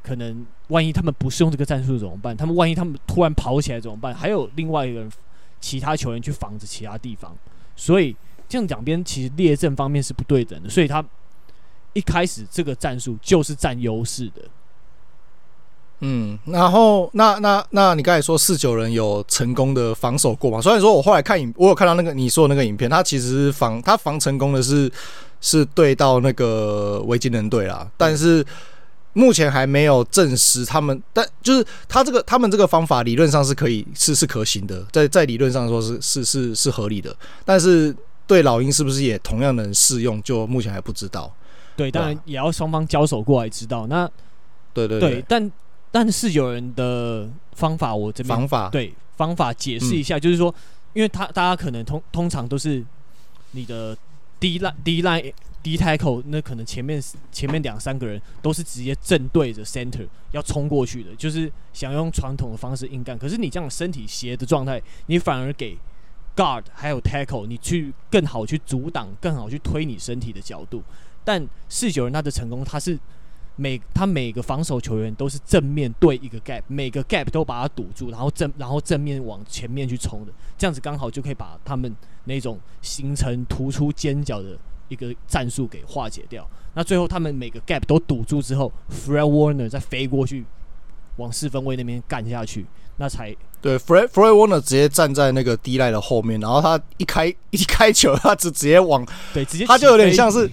[0.03, 2.35] 可能万一他们不是用这个战术怎么办？
[2.35, 4.13] 他们万一他们突然跑起来怎么办？
[4.13, 5.11] 还有另外一个人，
[5.59, 7.35] 其他球员去防着其他地方，
[7.75, 8.15] 所以
[8.47, 11.03] 这样两边其实列阵方面是不对等的，所以他
[11.93, 14.41] 一开始这个战术就是占优势的。
[15.99, 20.61] 嗯，然后那那那你刚才说四九人有成功的防守过吗？
[20.61, 24.91] 虽然说我后来看影，我有看到那个你说的那个影片，他其实防他防成功的是
[25.41, 28.45] 是对到那个维京人队啦，但是
[29.13, 37.95] 目前还没有证实他们，但就是他这个他们这个方法理论上是可以是是可行的，在在理论上说是是是是合理的，但是
[38.27, 41.33] 对老鹰是不是也同样能适用，就目前还不知道。
[41.75, 43.87] 对，当然也要双方交手过来知道。
[43.87, 44.07] 那
[44.75, 45.51] 对对对，对，但。
[45.89, 50.53] 但是有人的方法，我这边方法对方法解释一下，就是说，
[50.93, 52.83] 因为他大家可能通通常都是
[53.51, 53.97] 你的
[54.39, 63.17] D line D line D tackle，那可能前面前面两三个人都是直接正对着 center 要冲过去的，就是想用传统的方式硬干。
[63.17, 65.77] 可是你这样身体斜的状态，你反而给
[66.35, 70.83] guard 还有 tackle 你去更好去阻挡，更好去推你身体的角度。
[71.23, 72.99] 但四九人他的成功，他是。
[73.59, 81.93] 每他每个防守球员都是正面对一个 gap，每个 gap 都把它堵住，然后正然后正面往前面去冲的，这样子刚好就可以把他们
[82.25, 84.55] 那种形成突出尖角的
[84.89, 86.47] 一个战术给化解掉。
[86.75, 90.45] 那最后他们每个 gap 都堵住之后，Fred Warner 再飞过去
[91.15, 92.63] 往四分卫那边干下去，
[92.97, 93.75] 那才对。
[93.79, 100.47] Fred Fred Warner 直接站在那个 D line 的后面，然后他一开一开球，他直直接往对直接他就有点像是。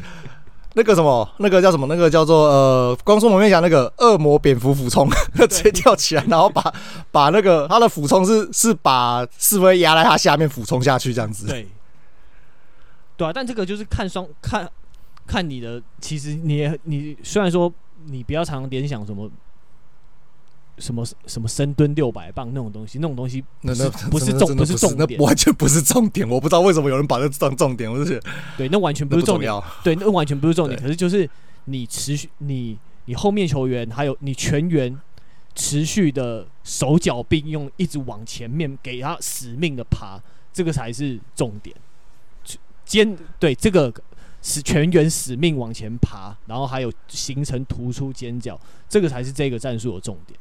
[0.74, 1.87] 那个什么，那个叫什么？
[1.87, 5.08] 那个叫做呃，光速蒙面侠那个恶魔蝙蝠俯冲，
[5.48, 6.74] 直接跳起来，然后把
[7.10, 11.46] 把那个他的俯冲是是把四威压在他下面俯冲下去这样子。
[11.46, 11.66] 对，
[13.16, 14.68] 对啊，但这个就是看双看
[15.26, 17.72] 看你的，其实你也你虽然说
[18.06, 19.30] 你不要常常联想什么。
[20.78, 26.28] 什么什么深蹲六百磅那种东西，那种东西不是不是重不是重点，那完全不是重点。
[26.28, 28.20] 我不知道为什么有人把这当重点，我就是
[28.56, 29.52] 对，那完全不是重点。
[29.82, 30.80] 对，那完全不是重点。
[30.80, 31.28] 可是就是
[31.66, 34.98] 你持续你你后面球员还有你全员
[35.54, 40.20] 持续的手脚并用，一直往前面给他死命的爬，
[40.52, 41.74] 这个才是重点。
[42.84, 43.90] 肩对这个
[44.42, 50.38] 是全员使命往前爬，然后还有形成突出尖角，这个才是这个战术的重点。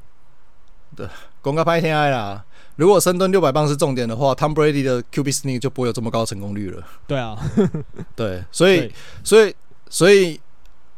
[0.95, 1.08] 对，
[1.41, 2.43] 公开拍天爱啦！
[2.75, 6.84] 如果深蹲六百磅是重点的话，Tom Brady 的 QB sneak 就不会有这么高成功率了。
[7.06, 7.38] 对啊，
[8.15, 8.91] 对，所以，
[9.23, 9.56] 所以，
[9.89, 10.39] 所以，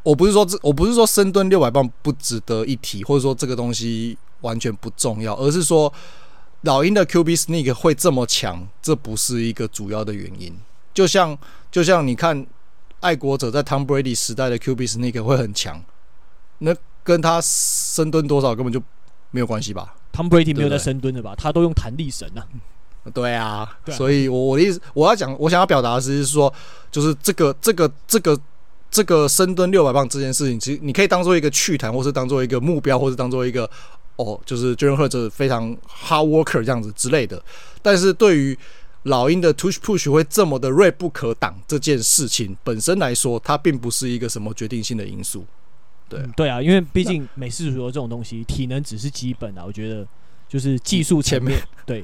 [0.01, 5.91] 我不是说这，我不是说深蹲六百磅不值得一提，或者说这个东西完全不重要，而是说
[6.61, 10.57] 老鹰的 QB sneak 会这么强，这不是一个主要的原因。
[10.93, 11.37] 就像，
[11.69, 12.45] 就像你看，
[13.01, 15.83] 爱国者在 Tom Brady 时代的 QB sneak 会很强，
[16.59, 18.81] 那跟他深蹲多少根本就。
[19.35, 21.35] 没有关系吧？Tom Brady 没有在深蹲的吧？
[21.35, 22.47] 他都用弹力绳啊。
[23.13, 26.51] 对啊，所以我我的意思，我要讲，我想要表达的是说，
[26.89, 28.39] 就是这个这个这个
[28.89, 33.69] 这个深蹲六百磅这件事情，其实你可以当做一个趣谈，或是当做一个目标，或是当做一个
[34.15, 37.39] 哦，就是 Jalen Hurts 非常 hard worker 这样子之类的。
[37.83, 38.57] 但是对于
[39.03, 45.45] 老鹰的 tush push 会这么的锐不可挡这件事情本身来说，它并不是一个什么决定性的因素。
[46.07, 49.63] 对、嗯、对啊，因为毕竟美式足球这种东西，体能只是基本啊。
[49.65, 50.07] 我觉得
[50.47, 52.01] 就是技术前面，对，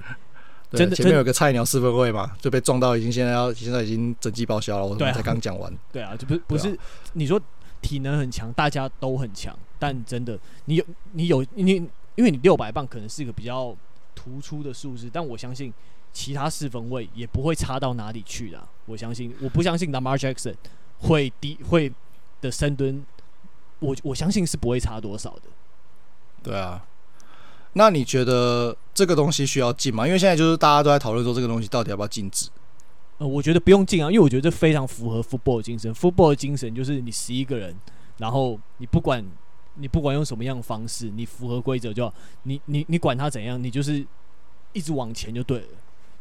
[0.69, 4.85] 对真的前面有个菜鸟四分卫嘛，就被撞到，已经现在要现在已经整季报销了。
[4.85, 5.71] 我才刚讲完。
[5.93, 6.77] 对啊，就不是不是
[7.13, 7.39] 你说
[7.81, 11.73] 体能很强，大家都很强，但真的你有你有你，
[12.15, 13.75] 因为你六百磅可能是一个比较
[14.15, 15.71] 突出的数字，但我相信
[16.11, 18.61] 其他四分卫也不会差到哪里去的。
[18.87, 20.55] 我相信，我不相信 Lamar Jackson
[20.97, 21.93] 会低会
[22.41, 23.05] 的深蹲。
[23.81, 25.41] 我我相信是不会差多少的。
[26.41, 26.81] 对啊，
[27.73, 30.07] 那你觉得这个东西需要禁吗？
[30.07, 32.49] 因为现在就是大家都在讨论说这个东西到底要不要禁止。
[33.17, 35.93] 呃，我觉得不用禁啊，因为我觉得这非常符合 football 的精神。
[35.93, 37.75] football 的精神就是你十一个人，
[38.17, 39.23] 然后你不管
[39.75, 42.13] 你不管用什么样的方式，你符合规则就好。
[42.43, 44.05] 你你你管他怎样，你就是
[44.73, 45.67] 一直往前就对了。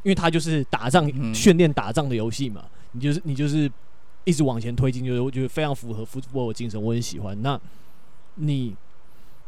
[0.02, 3.70] 因为他就是打仗训练打仗的游戏嘛，你就是你就是
[4.24, 7.40] 一直往前推进，就是我觉得非常符合 football 的精神，我很喜欢。
[7.42, 7.60] 那
[8.36, 8.74] 你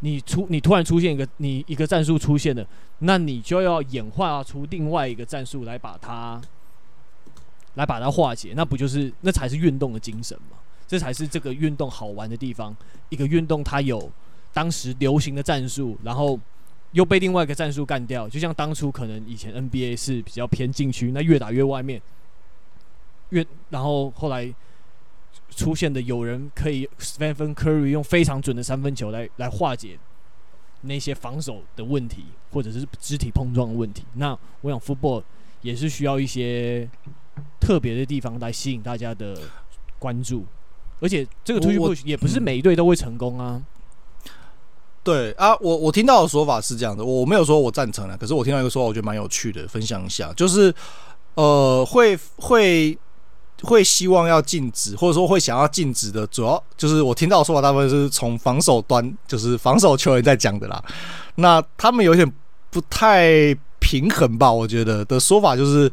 [0.00, 2.66] 你出你突然出现一个你一个战术出现了，
[3.00, 6.40] 那你就要演化出另外一个战术来把它
[7.74, 10.56] 来把它化解，那不就是那才是运动的精神吗？
[10.88, 12.76] 这才是这个运动好玩的地方。
[13.08, 14.10] 一个运动它有
[14.52, 16.38] 当时流行的战术，然后
[16.90, 18.28] 又被另外一个战术干掉。
[18.28, 22.02] 就像当初可能以前 NBA 是比较偏禁区，那越打越外面，
[23.32, 24.54] 越然后后来
[25.50, 29.98] 出现的有人可以 Stephen Curry 用非常准的三分球来来化解
[30.82, 34.04] 那些防守的问题，或者是肢体碰撞的问题。
[34.14, 35.22] 那我想 Football
[35.60, 36.88] 也是需要一些
[37.60, 39.36] 特别的地方来吸引大家的
[39.98, 40.44] 关注。
[41.00, 43.60] 而且这个突破也不是每一队都会成功啊。
[45.04, 50.72] 对啊，我我听到的说法是这样的，我没有说我赞成了，可是我听到一个说法，我觉得蛮有趣的，分享一下，就是
[51.34, 52.96] 呃，会会
[53.62, 60.82] 会希望要禁止，或者说会想要禁止的，主要就是我听到的说法，大部分是从防守端，就是防守球员在讲的啦。
[61.36, 62.30] 那他们有点
[62.70, 64.52] 不太平衡吧？
[64.52, 65.90] 我觉得 的说法就是，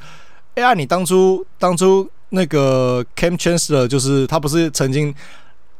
[0.55, 2.09] 哎呀，你当初当初。
[2.32, 5.11] 那个 Kam Chancer，就是他不是曾经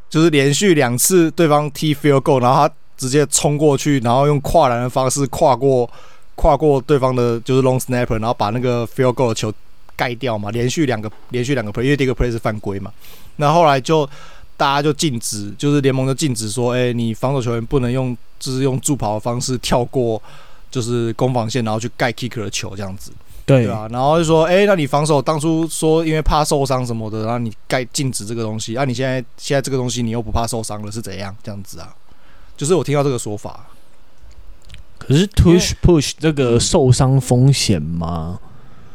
[0.10, 5.88] 就是连续两次对方踢 field goal，然后他直接冲过去，然后用跨栏的方式跨过
[6.34, 9.54] 跨过对方的就是 long snapper，然后把那个 field goal 的球
[10.00, 10.50] 盖掉嘛。
[10.52, 12.90] 连续两个连续两个 play，因为第一个 play 是犯规嘛。
[13.36, 14.08] 那后来就
[14.56, 20.22] 大家就禁止，就是联盟就禁止说，哎，你防守球员不能用就是用助跑的方式跳过
[20.72, 23.12] 就是攻防线，然后去盖 kicker 的球这样子。
[23.46, 31.96] 对啊，然后就说，哎、欸，那你防守当初说因为怕受伤什么的，然后你该禁止这个东西，啊，你现在现在这个东西你又不怕受伤了，是怎样这样子啊？
[32.56, 33.68] 就是我听到这个说法，
[35.00, 38.40] 可是 push push 这个受伤风险吗？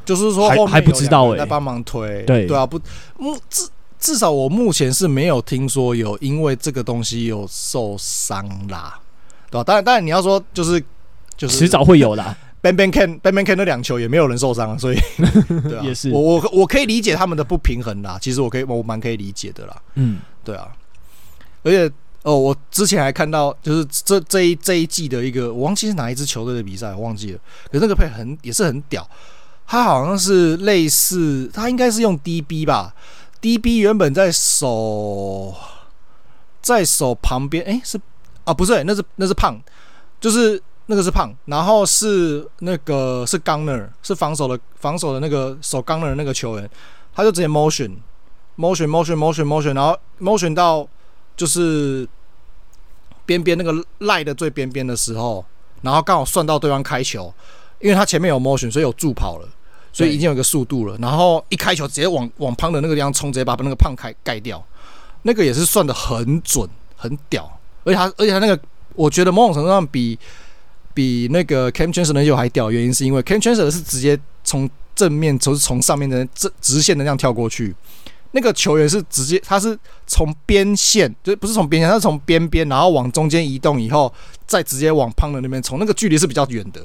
[0.04, 2.80] 就是说还还不知道哎，在帮忙推，对对啊，不，
[3.18, 8.98] 目至至少我目前是没有听说有因为这个东西有受伤啦，
[9.50, 9.64] 对吧、啊？
[9.64, 10.82] 当然当然你要说就是
[11.36, 12.22] 就是迟早会有的。
[12.64, 14.98] Ben Ben Ken Ben Ben Ken 那两球也没有人受伤啊，所以
[15.68, 18.18] 对啊，也是我我我可以理解他们的不平衡啦。
[18.18, 19.82] 其实我可以我蛮可以理解的啦。
[19.96, 20.68] 嗯，对啊。
[21.62, 21.92] 而且
[22.22, 27.38] 哦，我之前还看到就是这这一这一季的一个，我忘记是哪一支球队的比赛，我忘记了。
[27.70, 29.06] 可是那个配很也是很屌，
[29.66, 32.94] 他好像是类似，他应该是用 DB 吧
[33.40, 35.54] ？DB 原本在守
[36.60, 38.00] 在守旁边，诶，是
[38.44, 39.58] 啊，不是，那是那是胖，
[40.20, 40.62] 就是。
[40.86, 46.70] 那个是胖，然后是那个是 Gunner，是防守的防守的那个守 Gunner 那个球员，
[47.14, 50.86] 他就直接 motion，motion，motion，motion，motion，然后 motion 到
[51.38, 52.06] 就是
[53.24, 55.42] 边边那个赖的最边边的时候，
[55.80, 57.32] 然后刚好算到对方开球，
[57.84, 59.48] 因为他前面有 motion，所以有助跑了，
[59.92, 64.64] 所以已经有一个速度了，然后一开球直接往往胖的那个地方冲，直接把那个胖开盖掉，
[65.22, 66.66] 那个也是算的很准，
[66.96, 68.58] 很屌，而且他而且他那个
[68.94, 70.18] 我觉得某种程度上比。
[70.96, 77.74] 比那个 Kam Chancellor 还屌，原因是因为 Kam Chancellor 是直接从正面，从从上面的直直线的那样跳过去，
[78.30, 79.76] 那个球员是直接他是
[80.06, 84.14] 从边线，就不是从边线，他是从边边，然后往中间移动以后，
[84.46, 86.80] 再直接往 punter 那边冲，那个距离是比较远的。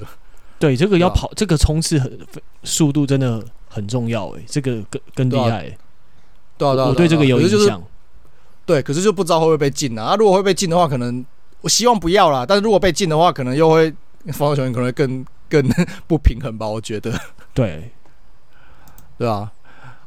[0.60, 2.20] 对，这个要跑，这个冲刺很
[2.64, 5.78] 速度真的很重要诶，这个更更厉害。
[6.58, 7.82] 对啊，对啊，我对这个有印象。
[8.66, 10.04] 对，可是就不知道会不会被禁啊？
[10.04, 11.26] 啊如果会被禁的话，可能。
[11.62, 13.94] 我希望不要啦，但是如果被禁的话，可能又会
[14.28, 15.62] 防守球员可能会更更
[16.08, 16.66] 不平衡吧？
[16.66, 17.12] 我觉得，
[17.54, 17.92] 对，
[19.18, 19.52] 对啊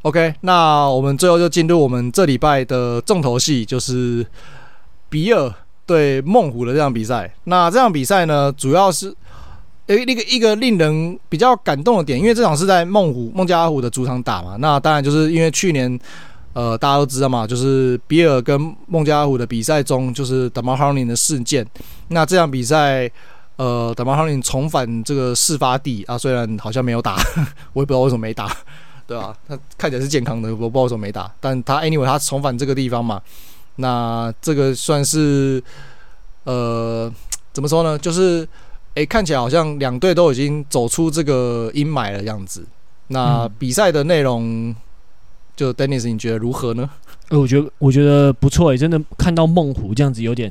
[0.00, 4.26] ？OK，那我们最后就进入我们这礼拜的重头戏，就是
[5.10, 7.30] 比尔对孟虎的这场比赛。
[7.44, 9.14] 那这场比赛呢，主要是
[9.86, 14.56] 诶那个一个令人比较感动的点，因为这场是在孟虎孟加拉虎的主场打嘛。
[14.58, 15.98] 那当然就是因为去年。
[16.54, 21.66] 呃，大家都知道嘛，就是比尔跟孟加拉虎的比赛中，就是 d a m a h n 的事件。
[22.08, 23.10] 那这场比赛，
[23.56, 27.16] 呃 d a m a h n 重返这个事发地啊，虽然好像没有打，
[27.72, 28.54] 我也不知道为什么没打，
[29.06, 29.34] 对吧？
[29.48, 31.32] 他看起来是健康的，我不知道为什么没打。
[31.40, 33.18] 但他 anyway 他重返这个地方嘛，
[33.76, 35.62] 那这个算是
[36.44, 37.10] 呃，
[37.54, 37.96] 怎么说呢？
[37.98, 38.46] 就是
[38.94, 42.66] 诶，看起来好像两队都已经走出这个阴霾了样子。
[43.08, 44.74] 那比赛的内容。
[45.54, 46.88] 就 Dennis，你觉得如何呢？
[47.28, 50.50] 呃，我觉得我觉得不错诶，真的看到孟虎这样子有点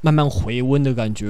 [0.00, 1.26] 慢慢回温的感觉，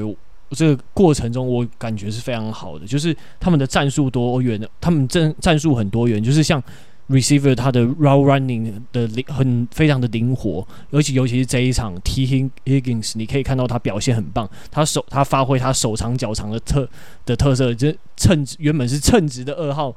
[0.50, 2.86] 这个过程中我感觉是非常好的。
[2.86, 6.62] 就是他们的战术多元的，他们战战术很多元，就是像
[7.08, 16.88] receiver 他的 route running 的灵很非常的灵活，尤其尤其是这一场 Tee Higgins，你可以看到他表现很棒，他手他发挥他手长脚长的特
[17.24, 19.94] 的特色，就称原本是称职的二号，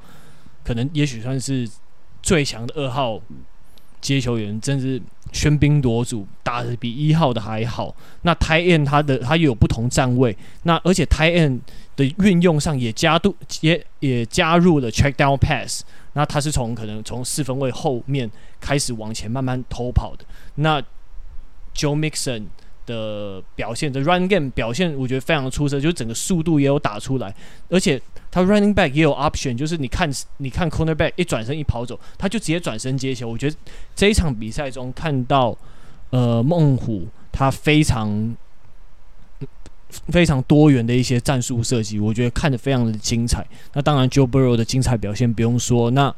[0.64, 1.68] 可能也许算是。
[2.24, 3.20] 最强的二号
[4.00, 5.02] 接球员真是
[5.32, 7.92] 喧宾夺主，打得比一号的还好。
[8.22, 11.58] 那 tight end 他的他又有不同站位，那而且 tight end
[11.96, 15.82] 的运用上也加度也也加入了 check down pass。
[16.14, 20.24] 那他是从可能从四分卫后面开始往前慢慢偷跑的。
[20.56, 20.80] 那
[21.74, 22.44] Joe Mixon
[22.84, 27.34] 的表现的 run game 表现，我觉得非常出色，就是整个速度也有打出来，
[27.68, 28.00] 而且
[28.30, 33.28] 他 running back 也有 option，就是你看你看 corner back 一转身一跑走，他就直接转身接球。
[33.28, 33.56] 我觉得
[33.94, 35.56] 这一场比赛中看到
[36.10, 38.36] 呃孟虎他非常
[40.08, 43.46] 非常多元的一些战术设计，我觉得看得非常的精彩。
[43.74, 46.14] 那当然 Joe Burrow 的精彩表现不用说，那。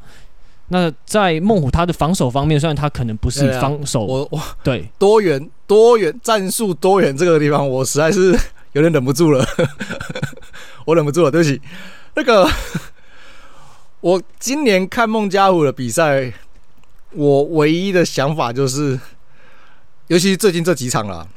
[0.68, 8.34] 那在孟虎他的防守方面，虽然他可能不是防守，我我对多元多元战术多元这个地方，我实在是
[8.72, 9.46] 有点忍不住了，
[10.86, 11.60] 我忍不住了，对不起。
[12.14, 12.48] 那个
[14.00, 16.32] 我今年看孟加虎的比赛，
[17.10, 18.98] 我唯一的想法就是，
[20.06, 21.28] 尤其是最近这几场了，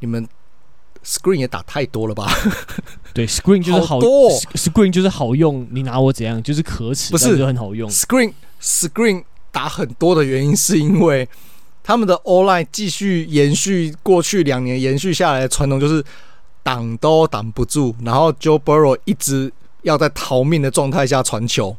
[0.00, 0.28] 你们。
[1.08, 2.30] Screen 也打太多了吧？
[3.14, 4.06] 对，Screen 就是好，好
[4.54, 5.66] ，Screen 就是好用。
[5.70, 6.42] 你拿我怎样？
[6.42, 7.88] 就是可耻，不是很好用。
[7.88, 11.26] Screen Screen 打很多的原因是因为
[11.82, 16.04] 他们的 O-line 继续延续过去两年延续下来的传统，就是
[16.62, 19.50] 挡都挡不住，然后 Joe Burrow 一直
[19.80, 21.74] 要在逃命的状态下传球，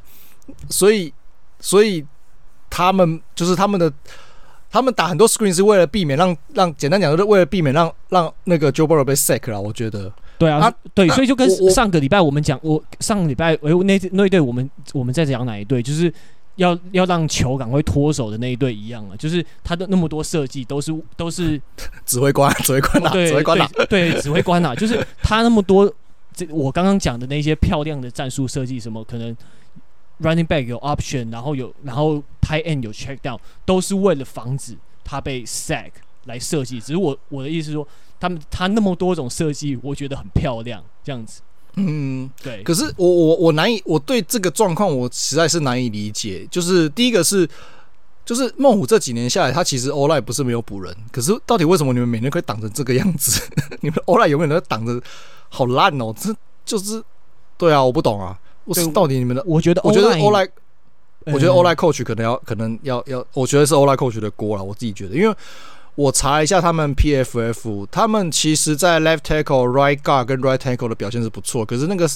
[0.71, 1.13] 所以
[1.59, 2.03] 所以
[2.67, 3.93] 他们就是他们的。
[4.71, 10.11] 他们打很多 screen 是为了避免让让简单讲就是为了避免让让那个 Joe Burrow 被 sack 了，我觉得。
[10.37, 16.13] 对啊，啊对，所以就跟上个礼拜我们讲，我，我上个礼拜诶那那一队我们我们在讲哪一队，就是
[16.55, 21.61] 要要让球赶快脱手的那一队一样了，就是他的那么多设计都是都是
[22.05, 25.91] 指挥官指挥官啊，指挥官啊，对指挥官啊，就是他那么多
[26.33, 29.35] 这我刚刚讲的那些漂亮的战术设计，什么可能。
[30.21, 35.91] Running back 有 option，然后有，然后 tight end 有 check down，都是为了防止他被 sack
[36.25, 36.79] 来设计。
[36.79, 37.87] 只是我我的意思是说，
[38.19, 41.41] 他们他那么多种设计，我觉得很漂亮，这样子。
[41.75, 42.61] 嗯，对。
[42.63, 46.45] 可是我我我难以，我对这个状况我实在是难以理解。
[46.51, 47.47] 就是第一个是，
[48.25, 53.41] 就是孟虎这几年下来，他其实 O-line 不是没有补人，可是到底为什么你们每年可以挡成这个样子？
[53.79, 55.01] 你们 O-line 永远都在挡着，
[55.47, 56.13] 好烂哦！
[56.19, 57.01] 这就是
[57.57, 58.37] 对啊，我不懂啊。
[58.73, 59.43] 是到底你们的？
[59.45, 60.49] 我觉得，我觉得 O-line，
[61.25, 64.63] 嗯、我觉得 O-line coach 可能要，可能要要，我觉得是 O-line coach 的锅了。
[64.63, 65.35] 我自己觉得，因为
[65.95, 72.07] 我查一下他们 PFF，他们其实在 left tackle、right guard 跟 right tackle 的表现是不错，可是那个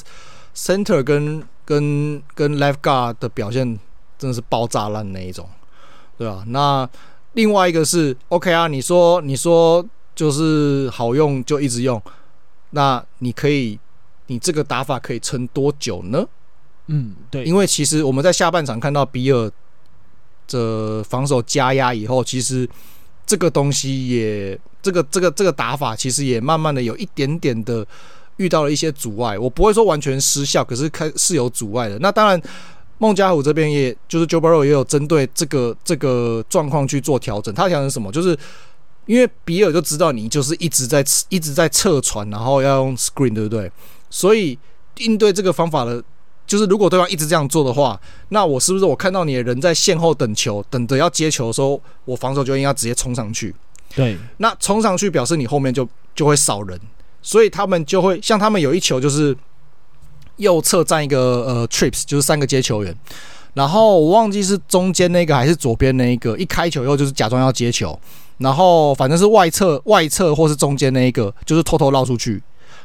[0.55, 3.77] center 跟跟跟 left guard 的表现
[4.17, 5.49] 真的是爆炸烂那一种，
[6.17, 6.43] 对吧？
[6.47, 6.87] 那
[7.33, 9.83] 另外一个是 OK 啊，你说你说
[10.15, 12.01] 就是好用就一直用，
[12.69, 13.77] 那你可以，
[14.33, 16.25] 你这个打法可以撑多久呢？
[16.87, 19.51] 嗯，对，因为其实我们在下半场看到比尔
[20.47, 22.67] 的防守加压以后，其实
[23.27, 27.85] 这个东西也，这个这个这个打法其实也慢慢的有一点点的
[28.37, 29.37] 遇到了一些阻碍。
[29.37, 31.99] 我不会说完全失效，可是开是有阻碍的。
[31.99, 32.41] 那当然，
[32.97, 37.53] 孟加虎这边也就是 Joe Burrow 也有针对这个这个状况去做调整。
[37.53, 38.11] 他调整什么？
[38.11, 38.37] 就是
[39.05, 43.71] 因为比尔就知道你就是一直在一直在侧传，然后要用 screen，对不对？
[44.13, 44.57] 所以
[44.97, 46.03] 应对这个方法的。
[46.45, 53.55] 就是如果对方一直这样做的话，那我是不是我看到你的人在线后等球，等着要接球的时候，我防守就应该直接冲上去？
[53.95, 56.77] 对，那冲上去表示你后面就就会少人，
[57.21, 59.35] 所以他们就会像他们有一球就是
[60.35, 62.93] 右侧站一个呃 trips，就是三个接球员，
[63.53, 67.97] 然后我忘记是中间那个还是左边那一个，一开球以后就是假装要接球，
[68.39, 72.43] 然后反正是外侧外侧或是中间那一个就是偷偷绕出去，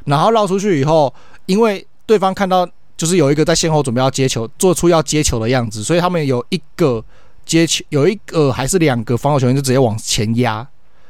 [0.09, 1.13] 然后绕出去以后，
[1.45, 2.67] 因为对方看到。
[2.99, 7.01] 就是有一个在线后准备要接球，做出要接球的样子，所以他们有一个
[7.45, 10.67] 接球，有一个还是两个防守球员就直接往前压，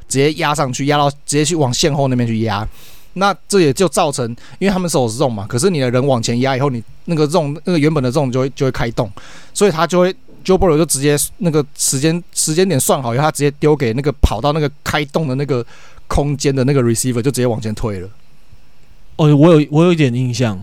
[0.08, 2.70] 直接压上去，压到直接去往线后那边去压。
[3.14, 4.24] 那这也就造成，
[4.60, 9.12] 因为他们手是有 zone 嘛，可是你的人往前压以后，你那个 zone 那个原本的 zone 就会就会开动，
[9.52, 15.66] 所以他就会 j o b r 就直接那个时间时间点算好以后，他直接丢给那个跑到那个开动的那个
[16.08, 18.08] 空间的那个 receiver 就直接往前推了。
[19.20, 20.58] 哦，我有我有一点印象。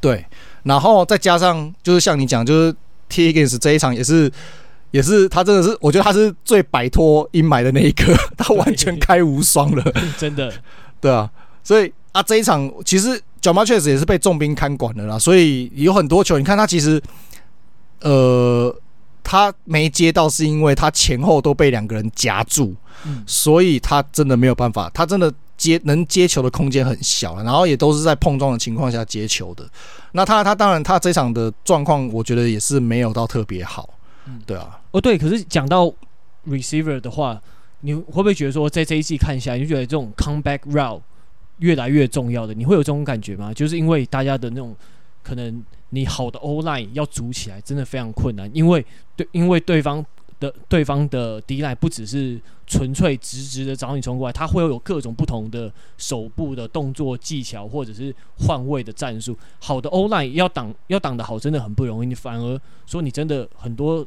[0.00, 0.26] 对，
[0.64, 2.72] 然后再加上就是像你讲，就是
[3.08, 4.28] Tee Higgins 这一场也是，
[4.90, 10.52] 也是他真的是，我觉得他是最摆脱阴霾的那一个， 他完全开无双了， 真的，
[11.00, 11.30] 对啊，
[11.62, 13.10] 所以啊这一场其实
[13.40, 17.00] Ja'Marr Chase 也是被重兵看管的啦，所以有很多球，你看他其实，
[18.00, 18.74] 呃，
[19.22, 25.32] 他没接到是因为他前后都被两个人夹住，嗯，所以他真的没有办法，他真的。
[25.62, 29.64] 接能接球的空间很小，然后也都是在碰撞的情况下接球的。
[30.10, 33.88] 那他他当然他这场的状况，我觉得也是没有到特别好。
[34.26, 34.80] 嗯，对啊。
[34.90, 35.86] 哦，对，可是讲到
[36.48, 37.40] receiver 的话，
[37.82, 41.00] 你会不会觉得说，在这一季看下来，你就觉得这种 comeback route
[41.58, 42.52] 越来越重要的？
[42.52, 43.54] 你会有这种感觉吗？
[43.54, 44.74] 就是因为大家的那种
[45.22, 48.84] 可能，你好的 O line 要组起来真的非常困难，因为
[49.14, 50.04] 对，因为对方。
[50.42, 59.36] 的对方的 D-line 不只是纯粹直直的找你冲过来，他会有各种不同的手部的动作技巧，或者是换位的战术。
[59.60, 62.08] 好的 O-line 要挡要挡得好，真的很不容易。
[62.08, 64.04] 你反而说你真的很多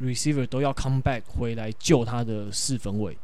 [0.00, 3.18] receiver 都要 come back 回来救他的四分卫。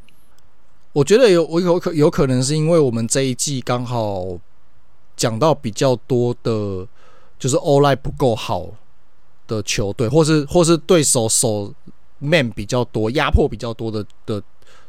[0.92, 4.38] 我觉得有我有可有可能是因为我们这一季刚好
[5.16, 6.86] 讲到比较多的，
[7.38, 8.66] 就是 O-line 不够好
[9.46, 11.72] 的球队，或是或是对手手。
[12.18, 14.42] Man 比较多，压迫比较多的的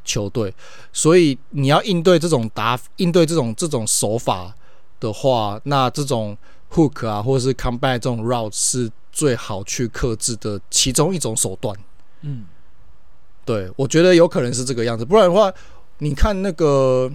[0.03, 0.51] 球队，
[0.91, 4.53] 所以你要应对这种打，应对这种这种手法
[4.99, 6.35] 的话，那这种
[6.73, 11.77] hook 啊，或者是 comeback 这种 route 是最好去克制的其中一种手段。
[12.21, 12.45] 嗯，
[13.45, 15.53] 对，我觉得有可能是这个样子，不然的话，
[15.99, 17.11] 你看那个，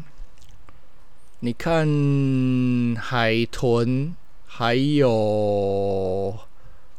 [1.40, 1.86] 你看
[3.00, 4.14] 海豚
[4.46, 6.36] 还有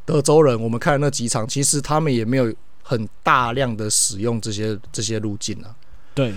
[0.03, 2.53] 德州人，我们看的那几场，其实他们也没有。
[2.87, 5.75] 很大量的使用这些这些路径啊，
[6.13, 6.31] 对，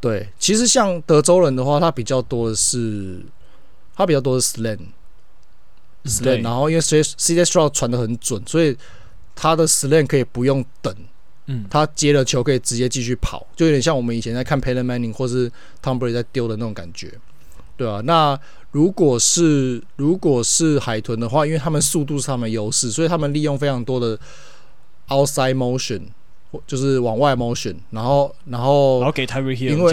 [0.00, 3.24] 对，其实像德州人的话，他比较多的是，
[3.94, 8.76] 他比较多的是 slant，slant，然后因为 CJ Stroud 传的很准，所以
[9.36, 10.92] 他的 slant 可以不用等，
[11.46, 15.48] 嗯，他接了球可以直接继续跑，就有点像我们以前在看 Peyton Manning 或是
[15.80, 17.14] Tom Brady 在丢的那种感觉，
[17.76, 18.00] 对啊？
[18.04, 18.36] 那
[18.72, 24.18] 如果是如果是海豚的话，因为他们速度是他们优势，所以他们利用非常多的。
[25.10, 26.00] Outside motion，
[26.66, 29.92] 就是往外 motion，然后然后然后给 Tyreek Hill，因为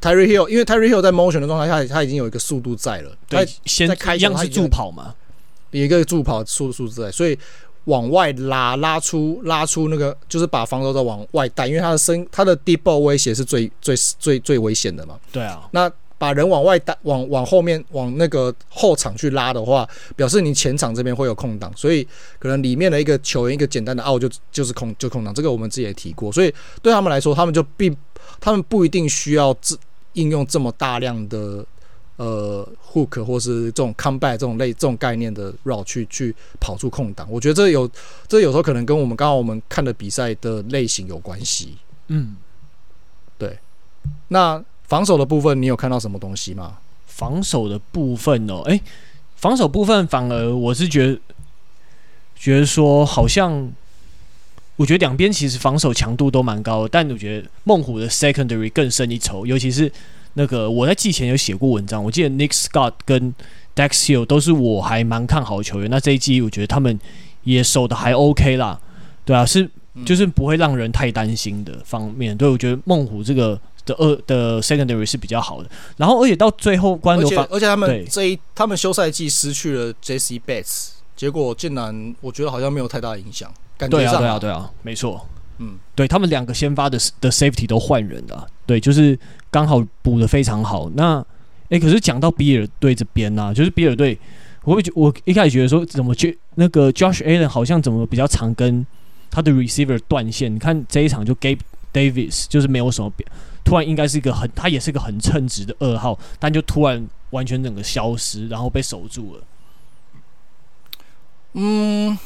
[0.00, 3.10] Tyreek Hill，因为 Tyreek Hill 在 motion 的状态下，他已经有一个速度在了。
[3.28, 5.14] 对，他先在开样是助跑嘛，
[5.72, 7.36] 有一个助跑速速度在，所以
[7.84, 15.18] 往外拉拉出拉出那个，就是把防守者往外带，因为他的身他的 deep ball 威胁是最最最最危险的嘛。
[15.32, 15.90] 对啊，那。
[16.20, 22.06] 把人往外打，往往后面往那个后场去拉的话，表示你前场这边会有空档，所以
[22.38, 27.96] 可能里面的一个球员一个简单的 out 就就是空就空档，这个我们之前也提过，所以对他们来说，他们就并
[28.38, 29.78] 他们不一定需要自
[30.12, 31.64] 应用这么大量的
[32.16, 37.26] 呃 hook 或是这种 comeback 这种类这种概念的 route 去去跑出空档。
[37.30, 37.90] 我觉得这有
[38.28, 41.78] 这有时候可能跟我们刚刚我们看的比赛的类型有关系。
[42.08, 42.36] 嗯，
[43.38, 43.58] 对，
[44.28, 44.62] 那。
[44.90, 46.78] 防守的部分，你有看到什么东西吗？
[47.06, 48.82] 防守的部分哦，诶、欸，
[49.36, 51.20] 防守部分反而我是觉得，
[52.34, 53.70] 觉得说好像，
[54.74, 59.92] 我觉得两边其实防守强度都蛮高的，但我觉得孟虎的 secondary 更胜一筹，尤其是
[60.34, 63.32] 那个我在季前有写过文章，我记得 Nick Scott 跟
[63.76, 66.98] Dax Hill 都是我还蛮看好的球员，那这一季我觉得他们
[67.44, 68.80] 也守的还 OK 啦，
[69.24, 69.70] 对啊，是
[70.04, 73.60] 就是不会让人太担心的方面，对，我觉得孟虎这个。
[73.90, 85.26] 的二的 secondary 是比较好的，然后而且到最后关流，而且他们这一他们休赛季失去了 Jessie Bates，结果竟然我觉得好像没有太大影响，感觉上对啊对啊对啊，没错，
[85.58, 89.18] 嗯，对他们两个先发的的 safety 都换人了，对，就是
[89.50, 90.88] 刚好补的非常好。
[90.94, 91.18] 那
[91.64, 94.18] 哎、欸，可是讲到比尔队这边呢、啊，就是比尔队，
[94.64, 98.86] 我会觉我一开始觉得说怎么去那个 Josh Allen 好像怎么比较常跟
[99.30, 101.60] 他的 receiver 断线，你看这一场就 Gabe
[101.92, 103.28] Davis 就是没有什么变。
[103.70, 109.42] 突然应该是一个很，他也是一个很称职的二号，但就突然完全整个消失，然后被守住了。
[111.52, 112.18] 嗯，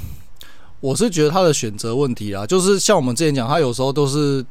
[0.81, 4.43] 我是觉得他的选择问题啊，就是像我们之前讲，他有时候都是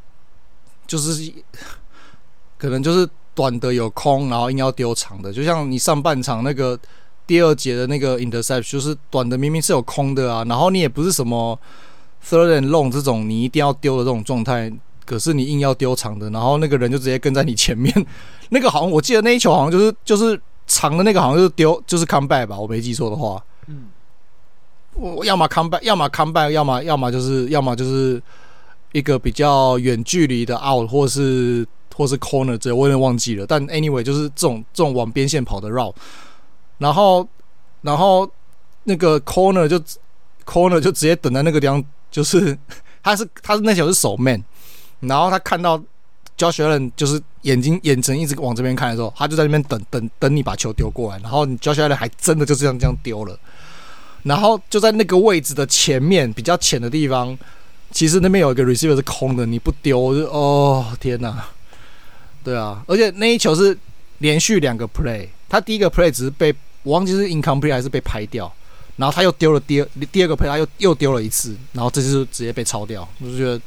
[0.85, 1.33] 就是
[2.59, 6.79] 可能就是短的有空，然后硬要丢长的，就像你上半场那个
[7.25, 11.59] 第二节的那个 intercept，就是短的明明是有空的啊，然后你也不是什么
[12.23, 14.71] third and long 这种你一定要丢的这种状态。
[15.05, 17.93] 可是你硬要丢长的，然后那个人就直接跟在你前面。
[18.49, 23.43] 那个好像我记得那一球好像就是就是长的那个好像就是丢就是 come back 吧，我没记错的话。
[23.67, 23.89] 嗯。
[24.95, 28.21] 我要么 come back，要么 come back，要么要么就是要么就是
[28.91, 33.45] 一个比较远距离的 out，或是或是 corner 这我有点忘记了。
[33.47, 35.91] 但 anyway 就是这种这种往边线跑的绕
[36.77, 37.27] 然后
[37.81, 38.29] 然后
[38.83, 39.81] 那个 corner 就
[40.45, 42.55] corner 就直接等在那个地方，就是
[43.01, 44.43] 他是他是那球是守 man。
[45.07, 45.77] 然后他看到
[46.37, 53.37] Josh Allen 就是眼睛眼神一直往这边看的时候，他就在那边等等等你把球丢过来，然后 Josh Allen 还真的就这样这样丢了，
[54.23, 57.37] 然后就在那个位置的前面比较浅的地方，
[57.91, 61.45] 其实那边有一个 receiver 是空的，你不丢就哦天哪，
[62.43, 63.77] 对啊，而且那一球是
[64.19, 68.51] 连续两个 play，他第一个 play 只是被我忘记是 incomplete 还是被拍掉，
[68.95, 73.07] 然后他又丢了第二第二个 play，他又又丢了一次，然后这次就直接被抄掉。
[73.19, 73.61] 我就觉得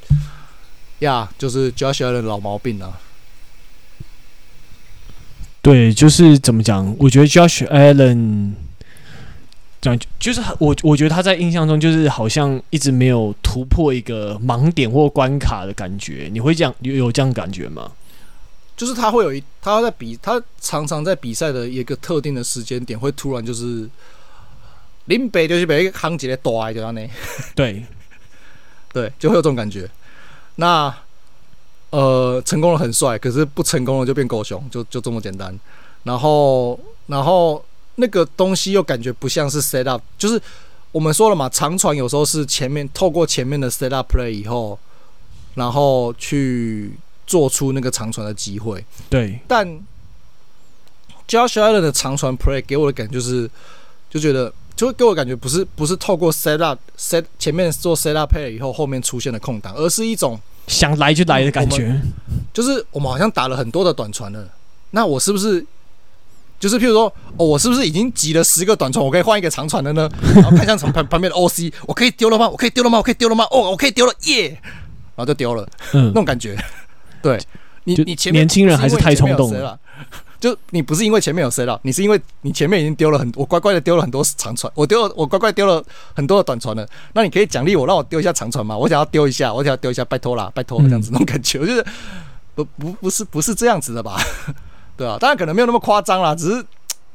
[1.00, 3.00] 呀，就是 Josh Allen 的老毛病啊。
[5.62, 6.94] 对，就是怎么讲？
[6.98, 8.52] 我觉得 Josh Allen
[9.80, 16.28] 讲就是我，我觉得他在印象中就是好像一直没有突破一个盲点或关卡的感觉。
[16.32, 17.92] 你会这样有有这样感觉吗？
[18.76, 23.88] 就是他会有一，他在比，他常常在比赛的一个特定的时间点，会突然就是
[25.06, 27.00] 林北就是被夯起来躲就这样呢。
[27.56, 27.82] 对，
[28.92, 29.88] 对，就会有这种感觉。
[30.56, 30.94] 那。
[31.90, 35.56] 呃，成功了很帅，可是不成功了就变狗熊，就就这么简单。
[36.02, 40.38] 然后，然后那个东西又感觉不像是 set up，就是
[40.90, 44.78] 我们说了嘛，长传有时候是前面透过前面的 set up play 以后，
[45.54, 46.92] 然后去
[47.24, 48.84] 做出那个长传的机会。
[49.08, 49.66] 对，但
[51.28, 53.48] Josh Allen 的长传 play 给我的感觉就是，
[54.10, 60.38] 就觉得就会给我感觉不是不是透过 set up set 前面做 set up play 以后后面出现的空档，而是一种。
[60.68, 61.96] 想来就来的感觉，
[62.52, 64.48] 就是我们好像打了很多的短传了。
[64.90, 65.64] 那我是不是
[66.58, 67.04] 就是譬如说，
[67.36, 70.10] 哦，我是不是已经挤了十个短传，我可以换一个长传的呢？
[70.34, 72.48] 然后看向从旁旁边的 OC，我可以丢了吗？
[72.48, 72.98] 我可以丢了吗？
[72.98, 73.44] 我可以丢了吗？
[73.52, 74.48] 哦，我可以丢了，耶！
[75.14, 76.58] 然后就丢了，嗯，那种感觉。
[77.22, 77.38] 对
[77.84, 79.78] 你，你前面年轻人还是太冲动了。
[80.46, 85.84] 就你不是因为前面有 set up，你是因为你前面已经丢了很多，我乖乖的丢了很多长传，我丢了我乖乖丢了
[86.14, 86.86] 很多的短传了。
[87.14, 88.78] 那你可以奖励我，让我丢一下长传吗？
[88.78, 91.84] 我想要丢一下，我想要丢一下，拜托啦，拜托这样子那种感觉，我觉得
[92.54, 94.20] 不不不是不是这样子的吧？
[94.96, 96.64] 对啊，当然可能没有那么夸张啦，只是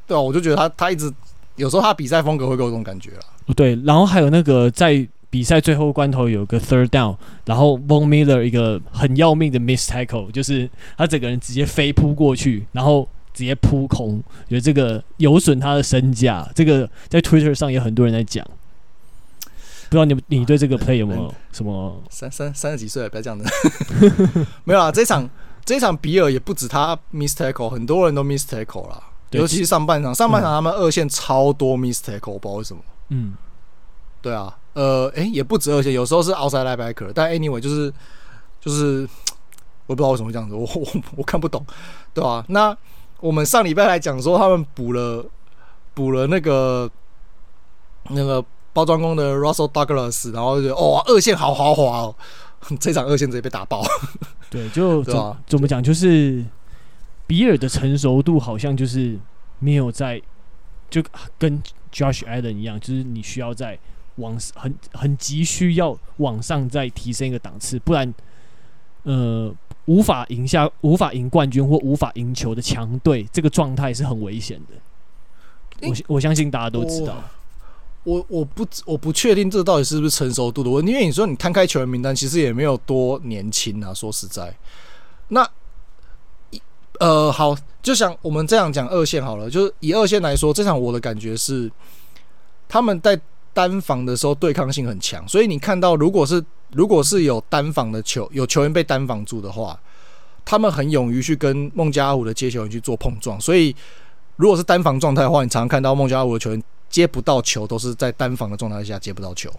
[0.06, 1.10] 对啊，我就觉得他他一直
[1.56, 3.20] 有时候他比赛风格会给我这种感觉啦。
[3.56, 7.16] 对，然后还有那个在比赛最后关头有个 third down，
[7.46, 13.08] 然后 Von Miller 一个很要命的 miss tackle，就是他整个人直接飞扑过去，然后。
[13.34, 16.48] 直接扑空，觉得这个有损他的身价。
[16.54, 18.46] 这个在 Twitter 上也有很多人在讲，
[19.90, 22.02] 不知道你你对这个 play 有没有什么？
[22.10, 23.46] 三三三十几岁了，不要这样子。
[24.64, 25.30] 没有啊，这场
[25.66, 29.02] 这场比尔也不止他 miss tackle，很多人都 miss tackle 啦。
[29.32, 32.82] 尤其是上半场，上半场他们二线超多 miss tackle，我不知道为什么。
[33.10, 33.34] 嗯，
[34.22, 37.94] 对啊，呃，诶、欸，也不止二线，有时候是 outside linebacker，但 anyway 就是
[38.60, 39.08] 就是
[39.88, 41.66] 我不知道为什么会这样子，我我我看不懂，
[42.14, 42.46] 对吧、啊？
[42.50, 42.78] 那
[43.22, 45.26] 我们上礼拜来讲说，他们补了
[45.94, 46.90] 补了那个
[48.10, 48.44] 那个
[48.74, 52.16] 包装工的 Russell Douglas，然后就觉得哦，二线好豪华哦，
[52.80, 53.84] 这场二线直接被打爆。
[54.50, 55.14] 对，就怎
[55.46, 56.44] 怎么讲，就是
[57.28, 59.18] 比尔的成熟度好像就是
[59.60, 60.22] 没有在，
[60.90, 61.04] 就
[61.38, 61.62] 跟
[61.94, 63.78] Josh Allen 一样，就是你需要在
[64.16, 68.14] 往很很急需要往上再提升一个档次，不然
[69.04, 69.54] 呃。
[69.86, 75.88] 无法赢下、无法赢冠军或无法赢球的强队，这个状态是很危险的。
[75.88, 77.16] 我我相信大家都知道。
[78.04, 83.94] 我我，不我不确定这到底是不是成熟度的问题，因为你说你摊开球员名单，其实也没有多年轻啊。
[83.94, 84.56] 说实在，
[85.28, 85.48] 那
[87.00, 91.72] 呃好，就像我们这样讲二线好了，就是以二线来说，这场我的感觉是
[92.68, 93.20] 他们在
[93.54, 96.44] 单防的时候对抗性很强，所以你看到如果是。
[96.74, 99.78] 如果是有单防的球，有球员被单防住的话，
[100.46, 103.38] 他们很勇于去跟孟加拉虎的接球员去做碰撞。
[103.42, 103.76] 所以，
[104.38, 109.52] 如果是单防状态的话，你常常看到孟加拉虎的球员接不到球，都是在单防的状态下接不到球，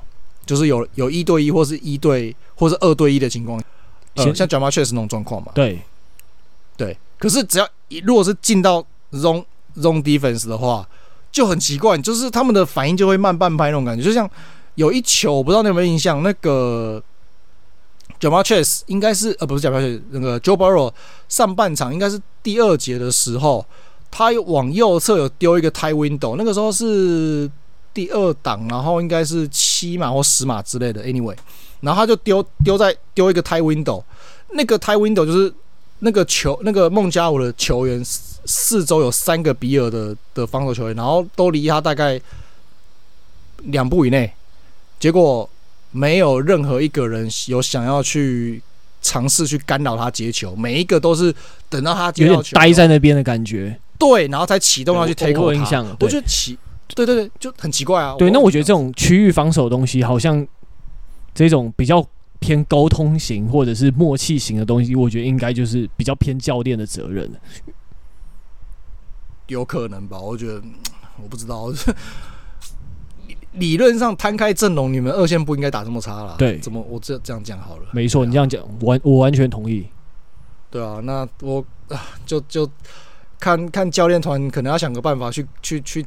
[0.46, 3.62] 就是有有一对一或是一对或是二对一的情况。
[4.14, 5.52] 呃，像 Ja'Marr Chase 那种状况嘛。
[5.54, 5.82] 对，
[6.78, 6.96] 对。
[7.18, 7.68] 可是只要
[8.04, 9.44] 如果是进到 zone
[9.76, 10.88] zone defense 的话，
[11.32, 14.30] 就很奇怪，就是他们的反应就会慢半拍那种感觉，就像。
[14.76, 17.02] 有一球，我不知道你有没有印象，那个
[18.18, 20.90] j a m a Chase 应该是呃不是 j a m a Chase，那个 Joe Burrow
[21.28, 23.66] 上半场应该是第二节的时候，
[24.10, 27.50] 他往右侧有丢一个 tie window，那个时候是
[27.92, 31.36] 第二档，然后应该是七码或十码之类的，anyway，
[31.80, 34.02] 然后他就丢丢在丢一个 tie window，
[34.52, 35.52] 那个 tie window 就是
[35.98, 38.02] 那个球那个孟加拉的球员
[38.44, 42.20] 四周有三个比尔的的防守球员，然后都离他大概
[43.64, 44.32] 两步以内。
[44.98, 45.48] 结果
[45.90, 48.62] 没有任何一个人有想要去
[49.00, 51.34] 尝试去干扰他接球，每一个都是
[51.68, 53.78] 等到他接到球待在那边的感觉。
[53.98, 56.58] 对，然后才启动要去 take 我印象，我觉得奇，
[56.94, 58.16] 对对对，就很奇怪啊。
[58.18, 60.46] 对，那我觉得这种区域防守的东西，好像
[61.34, 62.04] 这种比较
[62.40, 67.30] 偏沟通型或者是默契型的东西，我觉得应该就是比较偏教练的责任。
[69.52, 70.18] 有可能吧？
[70.18, 70.60] 我觉得
[71.22, 71.72] 我不知道。
[73.52, 76.36] 理论上摊开阵容，你们二线不应该打这么差啦。
[76.38, 77.82] 对，怎么我这这样讲好了？
[77.92, 79.86] 没错，你这样讲完，我完全同意。
[80.70, 82.66] 对啊，那我啊，就就
[83.38, 86.02] 看看教练团可能要想个办法去去去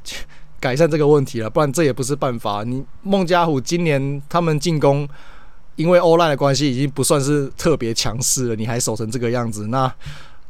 [0.59, 2.63] 改善这个问题了，不然这也不是办法。
[2.63, 5.07] 你孟加虎今年他们进攻，
[5.75, 9.93] 因为欧赖的关系，已经不算是特别强势了，你还守成这个样子，那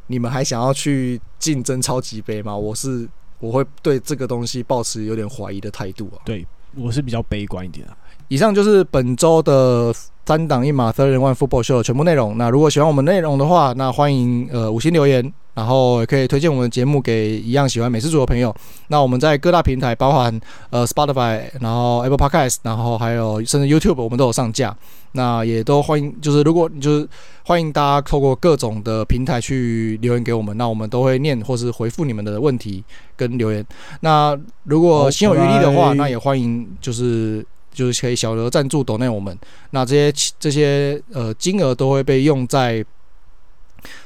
[0.06, 2.56] 你们还想要去竞争超级杯吗？
[2.56, 6.22] 我是我会对这个东西保持有点怀疑的态度啊。
[6.24, 7.96] 对，我是比较悲观一点啊。
[8.28, 9.92] 以上就是本周的
[10.26, 12.36] 三档一码 Third and One Football Show 的全部内容。
[12.36, 18.52] 那如果喜欢我们内容的话，那欢迎呃五星留言，然后也可以推荐我们的节目给一样喜欢美式足的朋友。
[18.88, 24.76] 那我们在各大平台，包含呃 Spotify，然后 Apple Podcast，然后还有甚至 YouTube，我们都有上架。
[25.12, 27.08] 那也都欢迎，就是如果就是
[27.44, 32.82] 欢迎大家透过各种的平台去留言给我们，那我们都会念或是回复你们的问题
[33.16, 33.64] 跟留言。
[34.00, 37.46] 那如果心有余力的话，那也欢迎就是。
[37.76, 39.38] 就是可以小额赞助抖内我们，
[39.70, 42.82] 那这些这些呃金额都会被用在，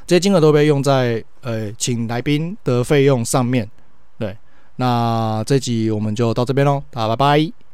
[0.06, 3.70] 这些金额都被用在呃请来宾的费用上面。
[4.18, 4.36] 对，
[4.76, 7.69] 那这集我们就到这边喽，大家拜拜。